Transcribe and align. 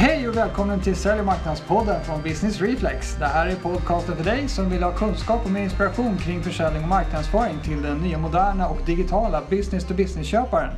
Hej 0.00 0.28
och 0.28 0.36
välkommen 0.36 0.80
till 0.80 0.96
Sälj 0.96 1.20
och 1.20 1.26
marknadspodden 1.26 2.04
från 2.04 2.22
Business 2.22 2.60
Reflex. 2.60 3.16
Det 3.18 3.24
här 3.24 3.46
är 3.46 3.54
podcasten 3.54 4.16
för 4.16 4.24
dig 4.24 4.48
som 4.48 4.70
vill 4.70 4.82
ha 4.82 4.92
kunskap 4.92 5.44
och 5.44 5.50
mer 5.50 5.62
inspiration 5.62 6.18
kring 6.18 6.42
försäljning 6.42 6.82
och 6.82 6.88
marknadsföring 6.88 7.58
till 7.64 7.82
den 7.82 7.98
nya 7.98 8.18
moderna 8.18 8.68
och 8.68 8.78
digitala 8.86 9.42
business-to-business-köparen. 9.50 10.70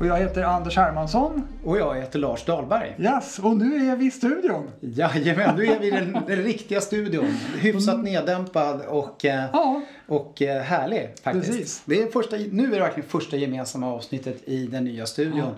Och 0.00 0.06
jag 0.06 0.18
heter 0.18 0.42
Anders 0.42 0.76
Hermansson. 0.76 1.42
Och 1.64 1.78
jag 1.78 1.94
heter 1.94 2.18
Lars 2.18 2.44
Dahlberg. 2.44 2.96
Yes, 2.98 3.38
och 3.38 3.56
nu 3.56 3.90
är 3.90 3.96
vi 3.96 4.06
i 4.06 4.10
studion. 4.10 4.70
Jajamän, 4.80 5.56
nu 5.56 5.66
är 5.66 5.78
vi 5.78 5.86
i 5.86 5.90
den, 5.90 6.18
den 6.26 6.36
riktiga 6.36 6.80
studion. 6.80 7.26
Hyfsat 7.58 7.94
Mm. 7.94 8.12
neddämpad 8.12 8.80
och, 8.80 9.24
eh, 9.24 9.44
Ja, 9.52 9.82
och 10.06 10.42
eh, 10.42 10.62
härlig 10.62 11.10
faktiskt. 11.22 11.46
Precis. 11.46 11.82
Det 11.84 12.02
är 12.02 12.10
första, 12.10 12.36
nu 12.50 12.64
är 12.66 12.70
det 12.70 12.80
verkligen 12.80 13.08
första 13.08 13.36
gemensamma 13.36 13.92
avsnittet 13.94 14.48
i 14.48 14.66
den 14.66 14.84
nya 14.84 15.06
studion. 15.06 15.54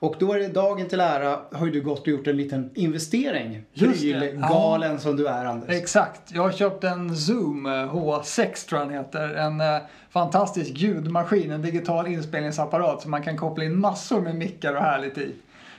Och 0.00 0.14
då 0.18 0.32
är 0.32 0.38
det 0.38 0.48
dagen 0.48 0.88
till 0.88 1.00
ära 1.00 1.38
har 1.52 1.66
ju 1.66 1.72
du 1.72 1.80
gått 1.82 2.00
och 2.00 2.08
gjort 2.08 2.26
en 2.26 2.36
liten 2.36 2.70
investering. 2.74 3.62
Prylgalen 3.74 4.98
som 5.00 5.16
du 5.16 5.26
är 5.26 5.44
Anders. 5.44 5.68
exakt. 5.70 6.20
Jag 6.32 6.42
har 6.42 6.52
köpt 6.52 6.84
en 6.84 7.16
Zoom 7.16 7.66
eh, 7.66 7.70
H6 7.70 8.68
tror 8.68 8.80
jag 8.80 8.88
den 8.90 8.98
heter. 8.98 9.34
En 9.34 9.60
eh, 9.60 9.76
fantastisk 10.10 10.70
ljudmaskin, 10.70 11.50
en 11.50 11.62
digital 11.62 12.06
inspelningsapparat 12.06 13.02
som 13.02 13.10
man 13.10 13.22
kan 13.22 13.36
koppla 13.36 13.64
in 13.64 13.78
massor 13.80 14.20
med 14.20 14.34
mickar 14.34 14.74
och 14.74 14.82
härligt 14.82 15.18
i. 15.18 15.32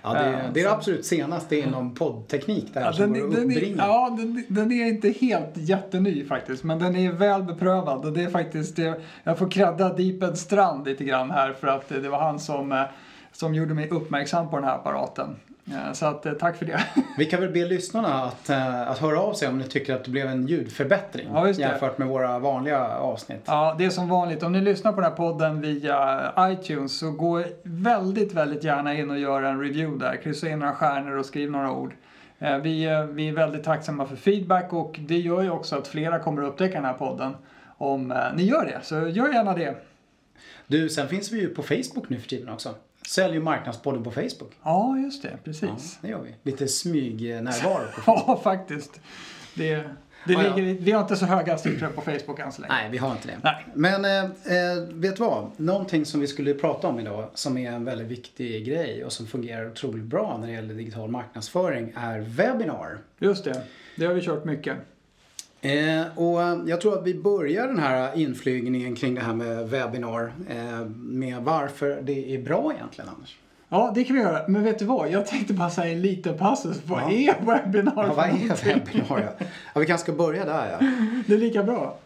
Ja, 0.04 0.14
det, 0.14 0.20
Eh, 0.20 0.26
är- 0.26 0.50
det 0.54 0.59
är 0.59 0.64
det 0.64 0.72
absolut 0.72 1.06
senaste 1.06 1.56
inom 1.58 1.95
poddteknik 1.95 2.66
det 2.73 2.80
här 2.80 2.86
Ja, 2.88 2.94
som 2.94 3.14
den, 3.14 3.22
går 3.22 3.38
den, 3.38 3.52
är, 3.52 3.76
ja 3.78 4.16
den, 4.20 4.45
den 4.48 4.72
är 4.72 4.86
inte 4.86 5.09
helt 5.09 5.52
jätteny 5.56 6.26
faktiskt, 6.26 6.64
men 6.64 6.80
den 6.80 6.95
är 6.95 7.12
väl 7.12 7.44
beprövad. 7.44 8.06
Och 8.06 8.14
det 8.14 8.23
är 8.23 8.30
faktiskt, 8.30 8.76
det, 8.76 9.02
jag 9.23 9.38
får 9.38 9.52
credda 9.52 9.94
Deeped 9.94 10.38
Strand 10.38 10.86
lite 10.88 11.04
grann 11.04 11.31
här 11.31 11.54
för 11.54 11.67
att 11.67 11.90
det 11.90 12.09
var 12.09 12.20
han 12.20 12.40
som, 12.40 12.72
eh, 12.72 12.81
som 13.32 13.56
gjorde 13.56 13.74
mig 13.74 13.90
uppmärksam 13.90 14.50
på 14.50 14.56
den 14.56 14.66
här 14.66 14.76
apparaten. 14.76 15.36
Eh, 15.72 15.94
Så 15.94 16.06
att, 16.06 16.26
eh, 16.26 16.34
tack 16.34 16.58
för 16.58 16.66
det. 16.66 16.84
Vi 17.18 17.26
kan 17.26 17.42
väl 17.42 17.50
be 17.52 17.66
lyssnarna 17.66 18.24
att, 18.24 18.50
eh, 18.50 18.90
att 18.90 18.98
höra 18.98 19.20
av 19.20 19.34
sig 19.34 19.48
om 19.48 19.58
ni 19.58 19.64
tycker 19.64 19.96
att 19.96 20.04
det 20.04 20.12
blev 20.12 20.28
en 20.28 20.48
ljudförbättring 20.48 21.28
Ja, 21.34 21.50
jämfört 21.50 21.98
med 21.98 22.08
våra 22.08 22.40
vanliga 22.40 22.88
avsnitt. 22.88 23.42
Ja, 23.45 23.76
det 23.78 23.86
är 23.86 23.90
som 23.90 24.09
vanligt. 24.09 24.44
Om 24.44 24.52
ni 24.52 24.62
lyssnar 24.62 24.92
på 24.94 25.02
den 25.02 25.09
här 25.09 25.18
podden 25.18 25.62
via 25.62 26.31
iTunes 26.40 27.00
så 27.00 27.12
gå 27.12 27.44
väldigt, 27.64 28.34
väldigt 28.34 28.64
gärna 28.64 28.94
in 28.94 29.09
och 29.09 29.20
gör 29.20 29.42
en 29.44 29.62
review 29.62 30.06
där. 30.06 30.22
Kryssa 30.22 30.50
in 30.50 30.59
några 30.59 30.73
stjärnor 30.73 31.18
och 31.18 31.25
skriv 31.25 31.52
några 31.52 31.72
ord. 31.72 31.94
Vi, 32.62 33.06
vi 33.12 33.30
är 33.30 33.34
väldigt 33.34 33.64
tacksamma 33.64 34.06
för 34.06 34.16
feedback 34.16 34.73
och 34.73 35.00
det 35.00 35.18
gör 35.18 35.42
ju 35.42 35.50
också 35.50 35.75
att 35.78 35.88
flera 35.88 36.20
kommer 36.20 36.42
att 36.42 36.50
upptäcka 36.50 36.73
den 36.75 36.86
här 36.86 36.94
podden 36.94 37.36
om 37.78 38.14
ni 38.36 38.44
gör 38.44 38.66
det. 38.66 38.80
Så 38.84 38.96
gör 38.96 39.34
gärna 39.34 39.53
det. 39.53 39.75
Du, 40.68 40.90
sen 40.90 41.08
finns 41.08 41.31
vi 41.31 41.40
ju 41.40 41.48
på 41.48 41.64
Facebook 41.64 42.09
nu 42.09 42.20
för 42.20 42.30
tiden 42.30 42.50
också. 42.50 42.70
Sälj 43.10 43.38
och 43.38 43.44
marknadspodden 43.44 44.04
på 44.04 44.12
Facebook. 44.12 44.52
Ja, 44.64 44.98
just 44.98 45.22
det. 45.22 45.30
Ja, 45.32 45.38
Precis. 45.44 45.98
det 46.02 46.08
gör 46.08 46.22
vi. 46.22 46.52
Lite 46.52 46.68
smygnärvaro 46.68 47.86
på 47.96 48.02
Facebook. 48.02 48.24
Ja, 48.28 48.40
faktiskt. 48.44 49.02
Det, 49.54 49.76
det 50.26 50.34
Ja, 50.34 50.44
ja. 50.44 50.56
ligger, 50.56 50.82
vi 50.82 50.92
har 50.92 51.02
inte 51.02 51.16
så 51.16 51.26
höga 51.26 51.58
siffror 51.58 51.88
på 51.88 52.02
Facebook 52.02 52.40
än 52.40 52.52
så 52.52 52.62
länge. 52.62 52.74
Nej, 52.74 52.90
vi 52.92 52.98
har 52.98 53.12
inte 53.12 53.28
det. 53.28 53.38
Nej. 53.44 53.66
Men 53.74 54.06
eh, 54.06 54.24
eh, 54.24 54.84
vet 54.90 55.16
du 55.16 55.24
vad? 55.24 55.52
Någonting 55.58 56.06
som 56.06 56.20
vi 56.20 56.28
skulle 56.28 56.54
prata 56.54 56.88
om 56.88 57.00
idag 57.00 57.30
som 57.34 57.58
är 57.58 57.72
en 57.72 57.86
väldigt 57.86 58.08
viktig 58.08 58.66
grej 58.66 59.06
och 59.06 59.14
som 59.14 59.28
fungerar 59.28 59.72
otroligt 59.72 60.06
bra 60.06 60.38
när 60.38 60.48
det 60.48 60.54
gäller 60.54 60.74
digital 60.74 61.10
marknadsföring 61.10 61.94
är 61.96 62.20
webbinar. 62.20 62.98
Just 63.20 63.44
det. 63.44 63.62
Det 63.96 64.06
har 64.06 64.14
vi 64.14 64.22
kört 64.22 64.46
mycket. 64.46 64.78
Eh, 65.62 66.18
och 66.18 66.70
jag 66.70 66.82
tror 66.82 66.98
att 67.00 67.08
vi 67.08 67.14
börjar 67.22 67.68
den 67.68 67.80
här 67.80 68.18
inflygningen 68.18 68.96
kring 68.96 69.16
det 69.16 69.22
här 69.22 69.34
med 69.34 69.70
webbinar 69.70 70.34
eh, 70.50 70.86
med 70.96 71.42
varför 71.42 72.02
det 72.02 72.36
är 72.36 72.42
bra 72.42 72.74
egentligen 72.76 73.10
Anders. 73.16 73.38
Ja, 73.70 73.92
det 73.96 74.04
kan 74.04 74.16
vi 74.16 74.22
göra. 74.22 74.48
Men 74.48 74.64
vet 74.64 74.80
du 74.80 74.86
vad? 74.86 75.10
Jag 75.12 75.26
tänkte 75.28 75.54
bara 75.54 75.70
säga 75.70 75.92
en 75.94 76.02
liten 76.02 76.38
passus. 76.38 76.82
Vad 76.86 77.02
Ja. 77.02 77.12
är 77.12 77.46
webbinar 77.46 77.94
Ja, 78.08 78.14
vad 78.14 78.26
är 78.26 78.66
webbinar? 78.66 79.20
Ja? 79.40 79.46
Ja, 79.74 79.80
vi 79.80 79.86
kanske 79.86 80.04
ska 80.04 80.12
börja 80.14 80.46
där 80.46 80.72
ja. 80.80 80.88
Det 81.28 81.34
är 81.34 81.38
lika 81.38 81.64
bra. 81.64 81.98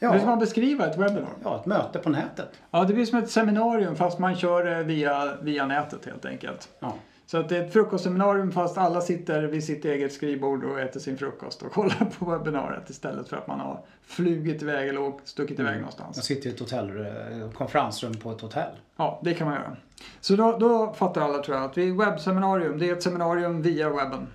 Hur 0.00 0.08
ska 0.08 0.18
man 0.18 0.28
Ja, 0.28 0.36
beskriva 0.36 0.86
ett 0.86 0.98
webbinar? 0.98 1.28
ja 1.44 1.56
ett 1.60 1.66
möte 1.66 1.98
på 1.98 2.10
nätet. 2.10 2.48
Ja, 2.70 2.84
det 2.84 2.94
blir 2.94 3.04
som 3.04 3.18
ett 3.18 3.30
seminarium 3.30 3.96
fast 3.96 4.18
man 4.18 4.36
kör 4.36 4.78
eh, 4.78 4.86
via, 4.86 5.32
via 5.42 5.66
nätet 5.66 6.04
helt 6.06 6.24
enkelt. 6.24 6.68
Ja. 6.80 6.94
Så 7.30 7.36
att 7.38 7.48
det 7.48 7.56
är 7.56 7.64
ett 7.66 7.72
frukostseminarium 7.72 8.52
fast 8.52 8.78
alla 8.78 9.00
sitter 9.00 9.42
vid 9.42 9.64
sitt 9.64 9.84
eget 9.84 10.12
skrivbord 10.12 10.64
och 10.64 10.80
äter 10.80 11.00
sin 11.00 11.18
frukost 11.18 11.62
och 11.62 11.72
kollar 11.72 12.10
på 12.18 12.24
webbinariet 12.30 12.90
istället 12.90 13.28
för 13.28 13.36
att 13.36 13.46
man 13.46 13.60
har 13.60 13.84
flugit 14.06 14.62
iväg 14.62 14.88
eller 14.88 15.12
stuckit 15.24 15.58
iväg 15.58 15.72
Jag 15.74 15.78
någonstans. 15.80 16.24
sitter 16.24 16.50
i 16.50 16.52
ett 16.52 16.60
hotell, 16.60 16.90
eh, 17.00 17.50
konferensrum 17.54 18.14
på 18.14 18.30
ett 18.32 18.40
hotell. 18.40 18.70
Ja, 18.96 19.20
det 19.24 19.34
kan 19.34 19.46
man 19.46 19.56
göra. 19.56 19.76
Så 20.20 20.36
då, 20.36 20.58
då 20.58 20.92
fattar 20.98 21.20
alla 21.20 21.42
tror 21.42 21.56
jag 21.56 21.64
att 21.66 21.78
vi 21.78 21.90
webbseminarium, 21.90 22.78
det 22.78 22.88
är 22.88 22.92
ett 22.92 23.02
seminarium 23.02 23.62
via 23.62 23.88
webben. 23.90 24.26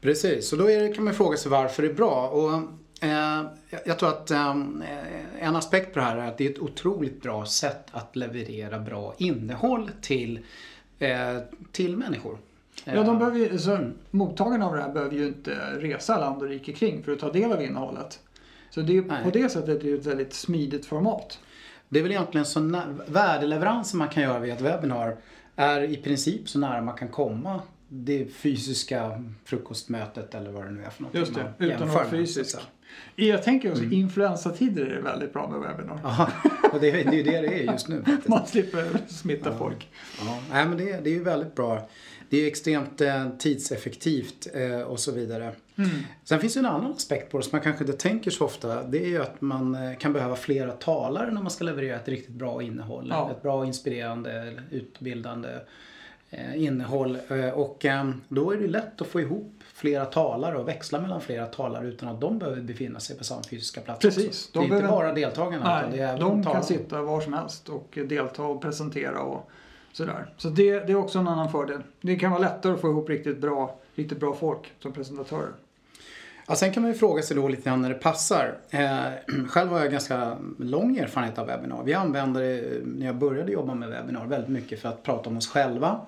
Precis, 0.00 0.48
så 0.48 0.56
då 0.56 0.66
det, 0.66 0.94
kan 0.94 1.04
man 1.04 1.14
fråga 1.14 1.36
sig 1.36 1.50
varför 1.50 1.82
det 1.82 1.88
är 1.88 1.94
bra. 1.94 2.28
Och, 2.28 2.52
eh, 3.06 3.42
jag- 3.84 3.98
tror 3.98 4.08
att 4.08 4.30
eh, 4.30 4.50
en 5.38 5.56
aspekt 5.56 5.94
på 5.94 5.98
det 6.00 6.04
här 6.04 6.16
är 6.16 6.28
att 6.28 6.38
det 6.38 6.46
är 6.46 6.50
ett 6.50 6.58
otroligt 6.58 7.22
bra 7.22 7.46
sätt 7.46 7.86
att 7.90 8.16
leverera 8.16 8.78
bra 8.78 9.14
innehåll 9.18 9.90
till, 10.02 10.40
till 11.72 11.96
människor. 11.96 12.38
Ja, 12.84 12.94
de 12.94 13.08
Eh, 13.08 13.18
behöver 13.18 13.38
ju, 13.38 13.58
så 13.58 13.90
mottagarna 14.10 14.66
av 14.66 14.74
det 14.76 14.82
här 14.82 14.92
behöver 14.92 15.16
ju 15.16 15.26
inte 15.26 15.50
resa 15.78 16.18
land 16.18 16.42
och 16.42 16.48
rike 16.48 16.72
kring 16.72 17.02
för 17.02 17.12
att 17.12 17.18
ta 17.18 17.32
del 17.32 17.52
av 17.52 17.62
innehållet. 17.62 18.20
Så 18.70 18.80
det 18.80 18.96
är, 18.96 19.02
Nej. 19.02 19.24
på 19.24 19.30
det 19.30 19.48
sättet 19.48 19.68
är 19.84 19.88
det 19.88 19.92
ett 19.92 20.06
väldigt 20.06 20.34
smidigt 20.34 20.86
format. 20.86 21.38
Det 21.88 21.98
är 21.98 22.02
väl 22.02 22.12
egentligen 22.12 22.44
så 22.46 22.82
värdeleveransen 23.06 23.98
man 23.98 24.08
kan 24.08 24.22
göra 24.22 24.38
via 24.38 24.54
ett 24.54 24.60
webbinar 24.60 25.16
är 25.56 25.80
i 25.82 25.96
princip 25.96 26.48
så 26.48 26.58
nära 26.58 26.82
man 26.82 26.96
kan 26.96 27.08
komma 27.08 27.60
det 27.88 28.26
fysiska 28.26 29.24
frukostmötet 29.44 30.34
eller 30.34 30.50
vad 30.50 30.64
det 30.64 30.70
nu 30.70 30.84
är 30.84 30.90
för 30.90 31.02
någonting. 31.02 31.20
Just 31.20 31.34
det, 31.34 31.52
utan 31.58 31.88
att 31.88 31.94
vara 31.94 32.10
fysisk. 32.10 32.58
Jag 33.16 33.42
tänker 33.42 33.70
också, 33.70 33.82
Mm. 33.82 33.94
influensatider 33.94 34.86
är 34.86 35.00
väldigt 35.02 35.32
bra 35.32 35.48
med 35.48 35.60
webbinar. 35.60 36.00
Ja, 36.02 36.28
och 36.72 36.80
det, 36.80 36.88
är- 36.90 37.04
det 37.04 37.10
är 37.10 37.12
ju 37.12 37.22
det 37.22 37.40
det 37.40 37.62
är 37.62 37.72
just 37.72 37.88
nu. 37.88 38.02
faktiskt. 38.06 38.28
Man 38.28 38.46
slipper 38.46 38.86
smitta 39.08 39.56
folk. 39.58 39.88
Ja, 40.20 40.38
nej, 40.50 40.66
men 40.66 40.78
det, 40.78 40.84
det 40.84 41.10
är 41.10 41.14
ju 41.14 41.22
väldigt 41.24 41.54
bra. 41.54 41.88
Det 42.30 42.36
är 42.36 42.40
ju 42.40 42.46
extremt 42.46 43.00
eh, 43.00 43.28
tidseffektivt 43.38 44.46
eh, 44.54 44.80
och 44.80 45.00
så 45.00 45.12
vidare. 45.12 45.52
Mm. 45.78 45.90
Sen 46.24 46.40
finns 46.40 46.54
det 46.54 46.60
en 46.60 46.66
annan 46.66 46.92
aspekt 46.92 47.30
på 47.32 47.38
det 47.38 47.44
som 47.44 47.50
man 47.52 47.60
kanske 47.60 47.84
inte 47.84 47.96
tänker 47.98 48.30
så 48.30 48.44
ofta. 48.44 48.82
Det 48.82 49.02
är 49.04 49.08
ju 49.08 49.22
att 49.22 49.40
man 49.40 49.74
eh, 49.74 49.96
kan 49.98 50.12
behöva 50.12 50.36
flera 50.36 50.72
talare 50.72 51.30
när 51.30 51.42
man 51.42 51.50
ska 51.50 51.64
leverera 51.64 51.96
ett 51.96 52.08
riktigt 52.08 52.34
bra 52.34 52.62
innehåll. 52.62 53.06
Ja. 53.10 53.30
Ett 53.30 53.42
bra 53.42 53.66
inspirerande, 53.66 54.62
utbildande 54.70 55.48
eh, 56.30 56.62
innehåll. 56.64 57.18
Eh, 57.28 57.48
och 57.48 57.86
då 58.28 58.50
är 58.52 58.56
det 58.56 58.66
lätt 58.68 59.00
att 59.00 59.06
få 59.06 59.20
ihop 59.20 59.52
flera 59.78 60.04
talare 60.04 60.58
och 60.58 60.68
växla 60.68 61.00
mellan 61.00 61.20
flera 61.20 61.46
talare 61.46 61.86
utan 61.86 62.08
att 62.08 62.20
de 62.20 62.38
behöver 62.38 62.60
befinna 62.60 63.00
sig 63.00 63.18
på 63.18 63.24
samma 63.24 63.42
fysiska 63.42 63.80
plats. 63.80 64.00
Precis. 64.00 64.50
De 64.52 64.58
Det 64.58 64.62
är 64.62 64.64
inte 64.64 64.74
behöver- 64.76 64.88
bara 64.88 65.12
deltagarna 65.12 65.78
utan 65.80 65.90
det 65.90 65.96
är 65.96 66.00
Nej, 66.00 66.08
även 66.14 66.20
de 66.20 66.44
kan 66.44 66.62
sitta 66.64 67.02
var 67.02 67.20
som 67.20 67.32
helst 67.32 67.68
och 67.68 67.98
delta 68.08 68.42
och 68.42 68.62
presentera 68.62 69.20
och 69.20 69.50
sådär. 69.92 70.26
Så 70.36 70.48
det, 70.48 70.80
det 70.80 70.92
är 70.92 70.96
också 70.96 71.18
en 71.18 71.28
annan 71.28 71.50
fördel. 71.52 71.80
Det 72.00 72.16
kan 72.16 72.30
vara 72.30 72.40
lättare 72.40 72.72
att 72.72 72.80
få 72.80 72.88
ihop 72.88 73.08
riktigt 73.08 73.38
bra, 73.38 73.78
riktigt 73.94 74.20
bra 74.20 74.34
folk 74.34 74.72
som 74.80 74.92
presentatörer. 74.92 75.50
Ja, 76.50 76.54
sen 76.54 76.72
kan 76.72 76.82
man 76.82 76.92
ju 76.92 76.98
fråga 76.98 77.22
sig 77.22 77.36
då 77.36 77.48
lite 77.48 77.62
grann 77.62 77.82
när 77.82 77.88
det 77.88 77.94
passar. 77.94 78.58
Eh, 78.70 78.98
själv 79.48 79.70
har 79.70 79.78
jag 79.80 79.90
ganska 79.92 80.36
lång 80.58 80.96
erfarenhet 80.98 81.38
av 81.38 81.46
webbinar. 81.46 81.82
Vi 81.84 81.94
använde 81.94 82.40
det 82.40 82.80
när 82.84 83.06
jag 83.06 83.16
började 83.16 83.52
jobba 83.52 83.74
med 83.74 83.88
webbinar 83.88 84.26
väldigt 84.26 84.50
mycket 84.50 84.80
för 84.80 84.88
att 84.88 85.02
prata 85.02 85.30
om 85.30 85.36
oss 85.36 85.48
själva. 85.48 86.00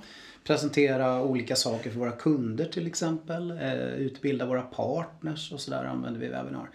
Presentera 0.44 1.22
olika 1.22 1.56
saker 1.56 1.90
för 1.90 1.98
våra 1.98 2.12
kunder 2.12 2.64
till 2.64 2.86
exempel. 2.86 3.50
Eh, 3.50 3.94
utbilda 3.94 4.46
våra 4.46 4.62
partners 4.62 5.52
och 5.52 5.60
sådär 5.60 5.84
använder 5.84 6.20
vi 6.20 6.28
webbinar. 6.28 6.70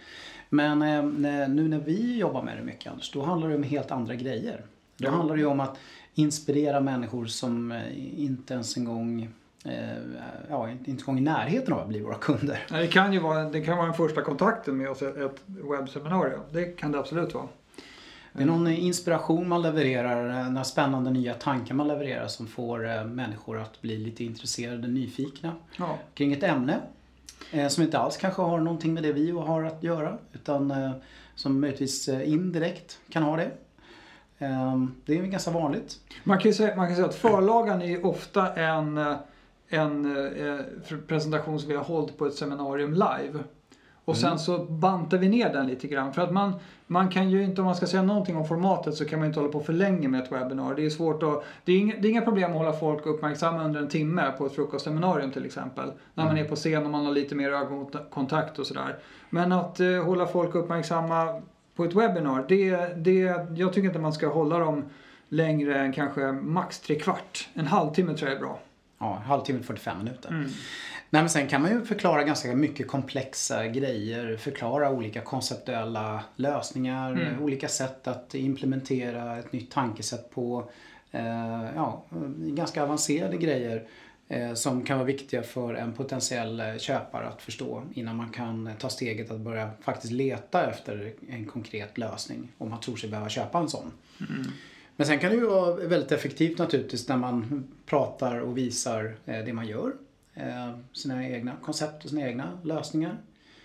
Men 0.48 0.82
eh, 0.82 1.48
nu 1.48 1.68
när 1.68 1.78
vi 1.78 2.18
jobbar 2.18 2.42
med 2.42 2.56
det 2.56 2.62
mycket 2.62 2.92
Anders, 2.92 3.12
då 3.12 3.22
handlar 3.22 3.48
det 3.48 3.54
om 3.54 3.62
helt 3.62 3.90
andra 3.90 4.14
grejer. 4.14 4.64
Då 4.96 5.10
handlar 5.10 5.34
det 5.34 5.40
ju 5.40 5.46
om 5.46 5.60
att 5.60 5.78
inspirera 6.14 6.80
människor 6.80 7.26
som 7.26 7.72
eh, 7.72 8.22
inte 8.22 8.54
ens 8.54 8.76
en 8.76 8.84
gång 8.84 9.28
ja, 10.48 10.70
inte 10.70 10.90
ens 10.90 11.08
i 11.08 11.12
närheten 11.12 11.72
av 11.72 11.80
att 11.80 11.88
bli 11.88 12.00
våra 12.00 12.14
kunder. 12.14 12.66
Det 12.70 12.86
kan 12.86 13.12
ju 13.12 13.18
vara, 13.18 13.44
det 13.44 13.60
kan 13.60 13.76
vara 13.76 13.86
den 13.86 13.94
första 13.94 14.22
kontakten 14.22 14.76
med 14.76 14.90
oss, 14.90 15.02
ett 15.02 15.42
webbseminarium. 15.46 16.40
Det 16.52 16.64
kan 16.64 16.92
det 16.92 16.98
absolut 16.98 17.34
vara. 17.34 17.48
Det 18.36 18.42
är 18.42 18.46
någon 18.46 18.66
inspiration 18.68 19.48
man 19.48 19.62
levererar, 19.62 20.44
några 20.50 20.64
spännande 20.64 21.10
nya 21.10 21.34
tankar 21.34 21.74
man 21.74 21.88
levererar 21.88 22.28
som 22.28 22.46
får 22.46 22.88
eh, 22.90 23.04
människor 23.04 23.58
att 23.60 23.82
bli 23.82 23.96
lite 23.96 24.24
intresserade, 24.24 24.88
nyfikna 24.88 25.52
Ja. 25.76 25.98
kring 26.14 26.32
ett 26.32 26.42
ämne. 26.42 26.78
eh, 27.52 27.68
Som 27.68 27.82
inte 27.82 27.98
alls 27.98 28.16
kanske 28.16 28.42
har 28.42 28.58
någonting 28.58 28.94
med 28.94 29.02
det 29.02 29.12
vi 29.12 29.30
har 29.30 29.62
att 29.64 29.82
göra 29.82 30.18
utan 30.32 30.70
eh, 30.70 30.90
som 31.34 31.60
möjligtvis 31.60 32.08
eh, 32.08 32.32
indirekt 32.32 32.98
kan 33.10 33.22
ha 33.22 33.36
det. 33.36 33.50
Eh, 34.38 34.84
Det 35.04 35.18
är 35.18 35.22
ganska 35.22 35.50
vanligt. 35.50 36.00
Man 36.24 36.38
kan 36.38 36.50
ju 36.50 36.54
säga, 36.54 36.76
man 36.76 36.86
kan 36.86 36.96
säga 36.96 37.08
att 37.08 37.14
förlagan 37.14 37.82
är 37.82 38.06
ofta 38.06 38.54
en, 38.54 38.98
eh, 38.98 39.16
en 39.68 40.16
eh, 40.48 40.64
presentation 41.08 41.60
som 41.60 41.68
vi 41.68 41.76
har 41.76 41.84
hållit 41.84 42.18
på 42.18 42.26
ett 42.26 42.34
seminarium 42.34 42.92
live. 42.92 43.38
Och 44.06 44.16
sen 44.16 44.38
så 44.38 44.58
bantar 44.58 45.18
vi 45.18 45.28
ner 45.28 45.52
den 45.52 45.66
lite 45.66 45.86
grann. 45.86 46.12
För 46.12 46.22
att 46.22 46.32
man, 46.32 46.52
man 46.86 47.08
kan 47.08 47.30
ju 47.30 47.44
inte, 47.44 47.60
om 47.60 47.64
man 47.64 47.74
ska 47.74 47.86
säga 47.86 48.02
någonting 48.02 48.36
om 48.36 48.46
formatet 48.46 48.94
så 48.94 49.04
kan 49.04 49.18
man 49.18 49.28
inte 49.28 49.40
hålla 49.40 49.52
på 49.52 49.60
för 49.60 49.72
länge 49.72 50.08
med 50.08 50.22
ett 50.22 50.32
webbinar. 50.32 50.74
Det 50.74 50.86
är 50.86 50.90
svårt 50.90 51.22
att, 51.22 51.44
det 51.64 51.72
är, 51.72 51.78
inga, 51.78 51.94
det 52.00 52.08
är 52.08 52.10
inga 52.10 52.22
problem 52.22 52.50
att 52.50 52.56
hålla 52.56 52.72
folk 52.72 53.06
uppmärksamma 53.06 53.64
under 53.64 53.80
en 53.80 53.88
timme 53.88 54.32
på 54.38 54.46
ett 54.46 54.54
frukostseminarium 54.54 55.30
till 55.30 55.44
exempel. 55.44 55.92
När 56.14 56.24
man 56.24 56.38
är 56.38 56.44
på 56.44 56.56
scen 56.56 56.84
och 56.84 56.90
man 56.90 57.06
har 57.06 57.12
lite 57.12 57.34
mer 57.34 57.50
ögonkontakt 57.50 58.58
och 58.58 58.66
sådär. 58.66 58.96
Men 59.30 59.52
att 59.52 59.80
eh, 59.80 60.04
hålla 60.04 60.26
folk 60.26 60.54
uppmärksamma 60.54 61.42
på 61.76 61.84
ett 61.84 61.94
webbinar, 61.94 62.44
det, 62.48 62.76
det, 62.96 63.46
jag 63.56 63.72
tycker 63.72 63.88
inte 63.88 63.98
man 63.98 64.12
ska 64.12 64.28
hålla 64.28 64.58
dem 64.58 64.84
längre 65.28 65.78
än 65.78 65.92
kanske 65.92 66.32
max 66.32 66.80
tre 66.80 66.98
kvart. 66.98 67.48
En 67.54 67.66
halvtimme 67.66 68.14
tror 68.14 68.30
jag 68.30 68.36
är 68.36 68.40
bra. 68.40 68.58
Ja, 68.98 69.22
halvtimme 69.26 69.62
45 69.62 69.98
minuter. 69.98 70.28
Mm. 70.28 70.50
Nej, 71.10 71.22
men 71.22 71.30
sen 71.30 71.48
kan 71.48 71.62
man 71.62 71.70
ju 71.70 71.84
förklara 71.84 72.22
ganska 72.24 72.54
mycket 72.54 72.88
komplexa 72.88 73.66
grejer. 73.66 74.36
Förklara 74.36 74.90
olika 74.90 75.20
konceptuella 75.20 76.24
lösningar, 76.36 77.12
Mm. 77.12 77.42
olika 77.42 77.68
sätt 77.68 78.08
att 78.08 78.34
implementera 78.34 79.38
ett 79.38 79.52
nytt 79.52 79.70
tankesätt 79.70 80.30
på. 80.30 80.70
Eh, 81.10 81.64
ja, 81.74 82.04
ganska 82.38 82.82
avancerade 82.82 83.36
grejer 83.36 83.84
eh, 84.28 84.54
som 84.54 84.84
kan 84.84 84.98
vara 84.98 85.06
viktiga 85.06 85.42
för 85.42 85.74
en 85.74 85.92
potentiell 85.92 86.60
eh, 86.60 86.76
köpare 86.78 87.26
att 87.28 87.42
förstå 87.42 87.82
innan 87.94 88.16
man 88.16 88.30
kan 88.30 88.70
ta 88.78 88.88
steget 88.88 89.30
att 89.30 89.40
börja 89.40 89.70
faktiskt 89.82 90.12
leta 90.12 90.70
efter 90.70 91.12
en 91.28 91.44
konkret 91.46 91.98
lösning 91.98 92.52
om 92.58 92.70
man 92.70 92.80
tror 92.80 92.96
sig 92.96 93.10
behöva 93.10 93.28
köpa 93.28 93.58
en 93.58 93.68
sån. 93.68 93.92
Men 94.96 95.06
sen 95.06 95.18
kan 95.18 95.30
det 95.30 95.36
ju 95.36 95.46
vara 95.46 95.74
väldigt 95.74 96.12
effektivt 96.12 96.58
naturligtvis 96.58 97.08
när 97.08 97.16
man 97.16 97.64
pratar 97.86 98.38
och 98.40 98.58
visar 98.58 99.16
eh, 99.26 99.44
det 99.44 99.52
man 99.52 99.66
gör. 99.66 99.92
Eh, 100.36 100.70
sina 100.92 101.28
egna 101.28 101.52
koncept 101.62 102.04
och 102.04 102.10
sina 102.10 102.28
egna 102.28 102.58
lösningar. 102.62 103.16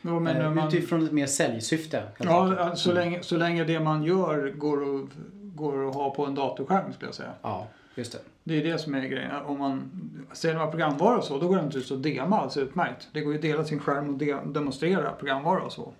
Men 0.02 0.28
eh, 0.28 0.54
man, 0.54 0.68
Utifrån 0.68 1.06
ett 1.06 1.12
mer 1.12 1.26
säljsyfte. 1.28 2.04
ja, 2.18 2.60
alltså, 2.60 2.90
så, 2.90 2.96
länge, 2.96 3.24
så 3.24 3.38
länge 3.38 3.64
det 3.64 3.80
man 3.80 4.04
gör 4.04 4.52
går 4.52 4.96
att, 4.96 5.10
går 5.56 5.90
att 5.90 5.96
ha 5.96 6.10
på 6.10 6.26
en 6.26 6.36
datorskärm 6.36 6.94
skulle 6.94 7.08
jag 7.08 7.16
säga. 7.16 7.34
ja, 7.42 7.68
just 7.96 8.12
det. 8.12 8.20
Det 8.44 8.58
är 8.62 8.64
det 8.64 8.78
som 8.78 8.96
är 8.96 9.02
grejen. 9.02 9.32
Om 9.46 9.60
man 9.60 9.92
säljer 10.34 10.58
man 10.58 10.70
programvara 10.70 11.18
och 11.18 11.24
så, 11.24 11.40
då 11.40 11.48
går 11.48 11.56
det 11.56 11.62
naturligtvis 11.62 11.98
att 11.98 12.04
dema 12.04 12.36
alldeles 12.36 12.58
utmärkt. 12.58 13.08
Det 13.12 13.22
går 13.22 13.34
ju 13.34 13.38
att 13.38 13.42
dela 13.42 13.64
sin 13.64 13.80
skärm 13.80 14.10
och 14.10 14.18
de 14.18 14.54
demonstrera 14.54 15.12
programvara 15.12 15.64
och 15.64 15.72
så. 15.72 15.94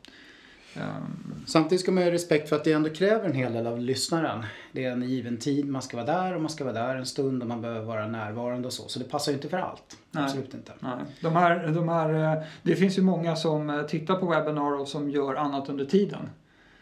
Ehm, 0.76 1.32
Samtidigt 1.46 1.82
ska 1.82 1.92
man 1.92 2.04
ju 2.04 2.10
ha 2.10 2.14
respekt 2.14 2.50
för 2.50 2.56
att 2.56 2.64
det 2.64 2.74
ändå 2.74 2.90
kräver 2.90 3.26
en 3.26 3.34
hel 3.34 3.54
del 3.54 3.68
av 3.68 3.80
lyssnaren. 3.80 4.46
Det 4.72 4.86
är 4.86 4.92
en 4.92 5.02
given 5.02 5.38
tid, 5.38 5.70
man 5.70 5.82
ska 5.82 5.98
vara 5.98 6.06
där 6.06 6.36
och 6.36 6.42
man 6.42 6.50
ska 6.50 6.64
vara 6.64 6.74
där 6.74 6.96
en 6.96 7.06
stund 7.06 7.42
och 7.42 7.48
man 7.48 7.62
behöver 7.62 7.82
vara 7.82 8.08
närvarande 8.08 8.68
och 8.68 8.74
så. 8.74 8.88
Så 8.88 9.00
det 9.00 9.06
passar 9.06 9.32
ju 9.32 9.36
inte 9.36 9.50
för 9.50 9.58
allt. 9.58 9.98
Nej. 10.12 10.24
Absolut 10.24 10.54
inte. 10.54 10.72
nej. 10.80 10.92
De 11.22 11.36
här, 11.36 11.68
de 11.68 11.90
här, 11.90 12.34
eh, 12.34 12.44
det 12.62 12.76
finns 12.76 12.98
ju 12.98 13.02
många 13.02 13.36
som 13.36 13.70
eh, 13.70 13.82
tittar 13.82 14.16
på 14.16 14.26
webbinar 14.26 14.80
och 14.80 14.88
som 14.88 15.10
gör 15.10 15.36
annat 15.36 15.70
under 15.70 15.86
tiden. 15.86 16.30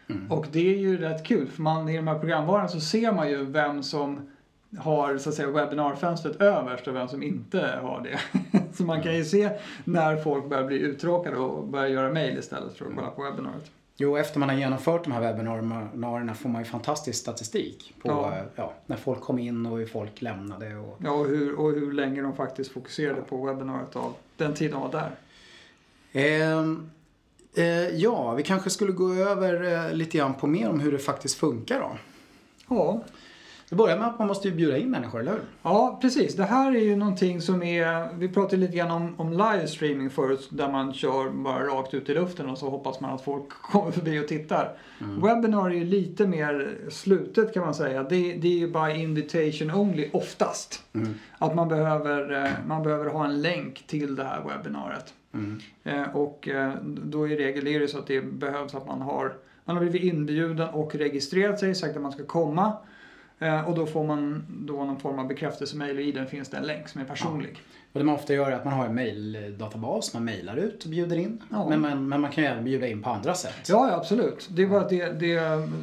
Mm. 0.09 0.31
Och 0.31 0.45
det 0.51 0.73
är 0.73 0.77
ju 0.77 0.97
rätt 0.97 1.25
kul 1.25 1.47
för 1.47 1.61
man, 1.61 1.89
i 1.89 1.95
de 1.95 2.07
här 2.07 2.19
programvaran 2.19 2.69
så 2.69 2.79
ser 2.79 3.11
man 3.11 3.29
ju 3.29 3.45
vem 3.45 3.83
som 3.83 4.29
har 4.77 5.17
så 5.17 5.29
att 5.29 5.35
säga 5.35 5.51
webbinarfönstret 5.51 6.41
överst 6.41 6.87
och 6.87 6.95
vem 6.95 7.07
som 7.07 7.23
inte 7.23 7.79
har 7.81 8.01
det. 8.03 8.19
så 8.73 8.83
man 8.83 9.03
kan 9.03 9.15
ju 9.15 9.25
se 9.25 9.49
när 9.83 10.17
folk 10.17 10.49
börjar 10.49 10.63
bli 10.63 10.79
uttråkade 10.79 11.37
och 11.37 11.67
börjar 11.67 11.87
göra 11.87 12.13
mail 12.13 12.37
istället 12.37 12.73
för 12.73 12.85
att 12.85 12.95
kolla 12.95 13.11
på 13.11 13.23
webbinariet. 13.23 13.71
Jo, 14.01 14.17
efter 14.17 14.39
man 14.39 14.49
har 14.49 14.55
genomfört 14.55 15.03
de 15.03 15.13
här 15.13 15.21
webbinarierna 15.21 16.33
får 16.33 16.49
man 16.49 16.61
ju 16.61 16.65
fantastisk 16.65 17.19
statistik 17.19 17.93
på 18.01 18.09
Ja. 18.09 18.37
eh, 18.37 18.43
ja, 18.55 18.73
när 18.85 18.97
folk 18.97 19.21
kom 19.21 19.39
in 19.39 19.65
och 19.65 19.77
hur 19.77 19.85
folk 19.85 20.21
lämnade. 20.21 20.75
Och... 20.75 20.97
Ja, 21.03 21.11
och 21.11 21.25
hur, 21.25 21.59
och 21.59 21.71
hur 21.71 21.91
länge 21.91 22.21
de 22.21 22.35
faktiskt 22.35 22.71
fokuserade 22.71 23.21
på 23.21 23.45
webbinariet 23.45 23.95
av 23.95 24.13
den 24.37 24.53
tid 24.53 24.71
de 24.71 24.81
var 24.81 24.91
där. 24.91 25.11
Ehm, 26.11 26.89
eh, 27.55 27.89
ja, 27.89 28.33
vi 28.33 28.43
kanske 28.43 28.69
skulle 28.69 28.91
gå 28.91 29.13
över 29.13 29.73
eh, 29.87 29.93
lite 29.93 30.17
grann 30.17 30.33
på 30.33 30.47
mer 30.47 30.69
om 30.69 30.79
hur 30.79 30.91
det 30.91 30.99
faktiskt 30.99 31.35
funkar 31.37 31.79
då. 31.79 31.91
Ja, 32.75 33.03
Det 33.69 33.75
börjar 33.75 33.97
med 33.97 34.07
att 34.07 34.19
man 34.19 34.27
måste 34.27 34.47
ju 34.47 34.55
bjuda 34.55 34.77
in 34.77 34.91
människor, 34.91 35.19
eller 35.19 35.31
hur? 35.31 35.41
Ja, 35.63 35.99
precis. 36.01 36.35
Det 36.35 36.43
här 36.43 36.75
är 36.75 36.79
ju 36.79 36.95
någonting 36.95 37.41
som 37.41 37.63
är... 37.63 38.13
Vi 38.17 38.29
pratade 38.29 38.57
lite 38.57 38.77
grann 38.77 38.91
om, 38.91 39.15
om 39.17 39.31
livestreaming 39.31 40.09
förut, 40.09 40.47
där 40.51 40.71
man 40.71 40.93
kör 40.93 41.29
bara 41.29 41.67
rakt 41.67 41.93
ut 41.93 42.09
i 42.09 42.13
luften 42.13 42.49
och 42.49 42.57
så 42.57 42.69
hoppas 42.69 42.99
man 42.99 43.13
att 43.13 43.21
folk 43.21 43.49
kommer 43.71 43.91
förbi 43.91 44.19
och 44.19 44.27
tittar. 44.27 44.77
Webinar 44.99 45.69
är 45.69 45.73
ju 45.73 45.83
lite 45.83 46.27
mer 46.27 46.77
slutet 46.89 47.53
kan 47.53 47.63
man 47.63 47.73
säga. 47.73 48.03
Det, 48.03 48.33
det 48.33 48.47
är 48.47 48.57
ju 48.57 48.67
by 48.67 49.01
invitation 49.01 49.71
only 49.71 50.09
oftast. 50.13 50.83
Mm. 50.93 51.13
Att 51.37 51.55
man 51.55 51.67
behöver, 51.67 52.45
eh, 52.45 52.51
man 52.67 52.83
behöver 52.83 53.05
ha 53.05 53.25
en 53.25 53.41
länk 53.41 53.83
till 53.87 54.15
det 54.15 54.23
här 54.23 54.41
webbinariet. 54.47 55.13
Mm. 55.33 55.59
Eh, 55.83 56.15
Och 56.15 56.47
eh, 56.47 56.73
då 56.83 57.27
i 57.27 57.35
regel 57.35 57.67
är 57.67 57.79
det 57.79 57.87
så 57.87 57.99
att 57.99 58.07
det 58.07 58.21
behövs 58.21 58.75
att 58.75 58.87
man 58.87 59.01
har, 59.01 59.33
man 59.65 59.77
har 59.77 59.83
blivit 59.83 60.13
inbjuden 60.13 60.69
och 60.69 60.95
registrerat 60.95 61.59
sig, 61.59 61.75
sagt 61.75 61.95
att 61.95 62.01
man 62.01 62.11
ska 62.11 62.25
komma. 62.25 62.73
Eh, 63.39 63.69
Och 63.69 63.75
då 63.75 63.85
får 63.85 64.03
man 64.03 64.45
då 64.49 64.83
någon 64.83 64.99
form 64.99 65.19
av 65.19 65.27
bekräftelsemail 65.27 65.95
och 65.97 66.03
i 66.03 66.11
den 66.11 66.27
finns 66.27 66.49
det 66.49 66.57
en 66.57 66.63
länk 66.63 66.87
som 66.87 67.01
är 67.01 67.05
personlig. 67.05 67.57
Och 67.93 67.99
det 67.99 68.05
man 68.05 68.15
ofta 68.15 68.33
gör 68.33 68.51
är 68.51 68.55
att 68.55 68.65
man 68.65 68.73
har 68.73 68.85
en 68.85 68.95
maildatabas, 68.95 70.13
man 70.13 70.25
mailar 70.25 70.57
ut 70.57 70.83
och 70.83 70.89
bjuder 70.89 71.17
in. 71.17 71.43
Ja. 71.51 71.69
Men, 71.69 71.81
men, 71.81 72.09
men 72.09 72.21
man 72.21 72.31
kan 72.31 72.43
ju 72.43 72.49
även 72.49 72.63
bjuda 72.63 72.87
in 72.87 73.01
på 73.01 73.09
andra 73.09 73.33
sätt. 73.33 73.69
Ja, 73.69 73.87
ja 73.89 73.95
absolut. 73.95 74.49
Det 74.51 74.61
är 74.63 74.67
bara 74.67 74.81
att 74.81 74.89
det, 74.89 75.11
det, 75.19 75.39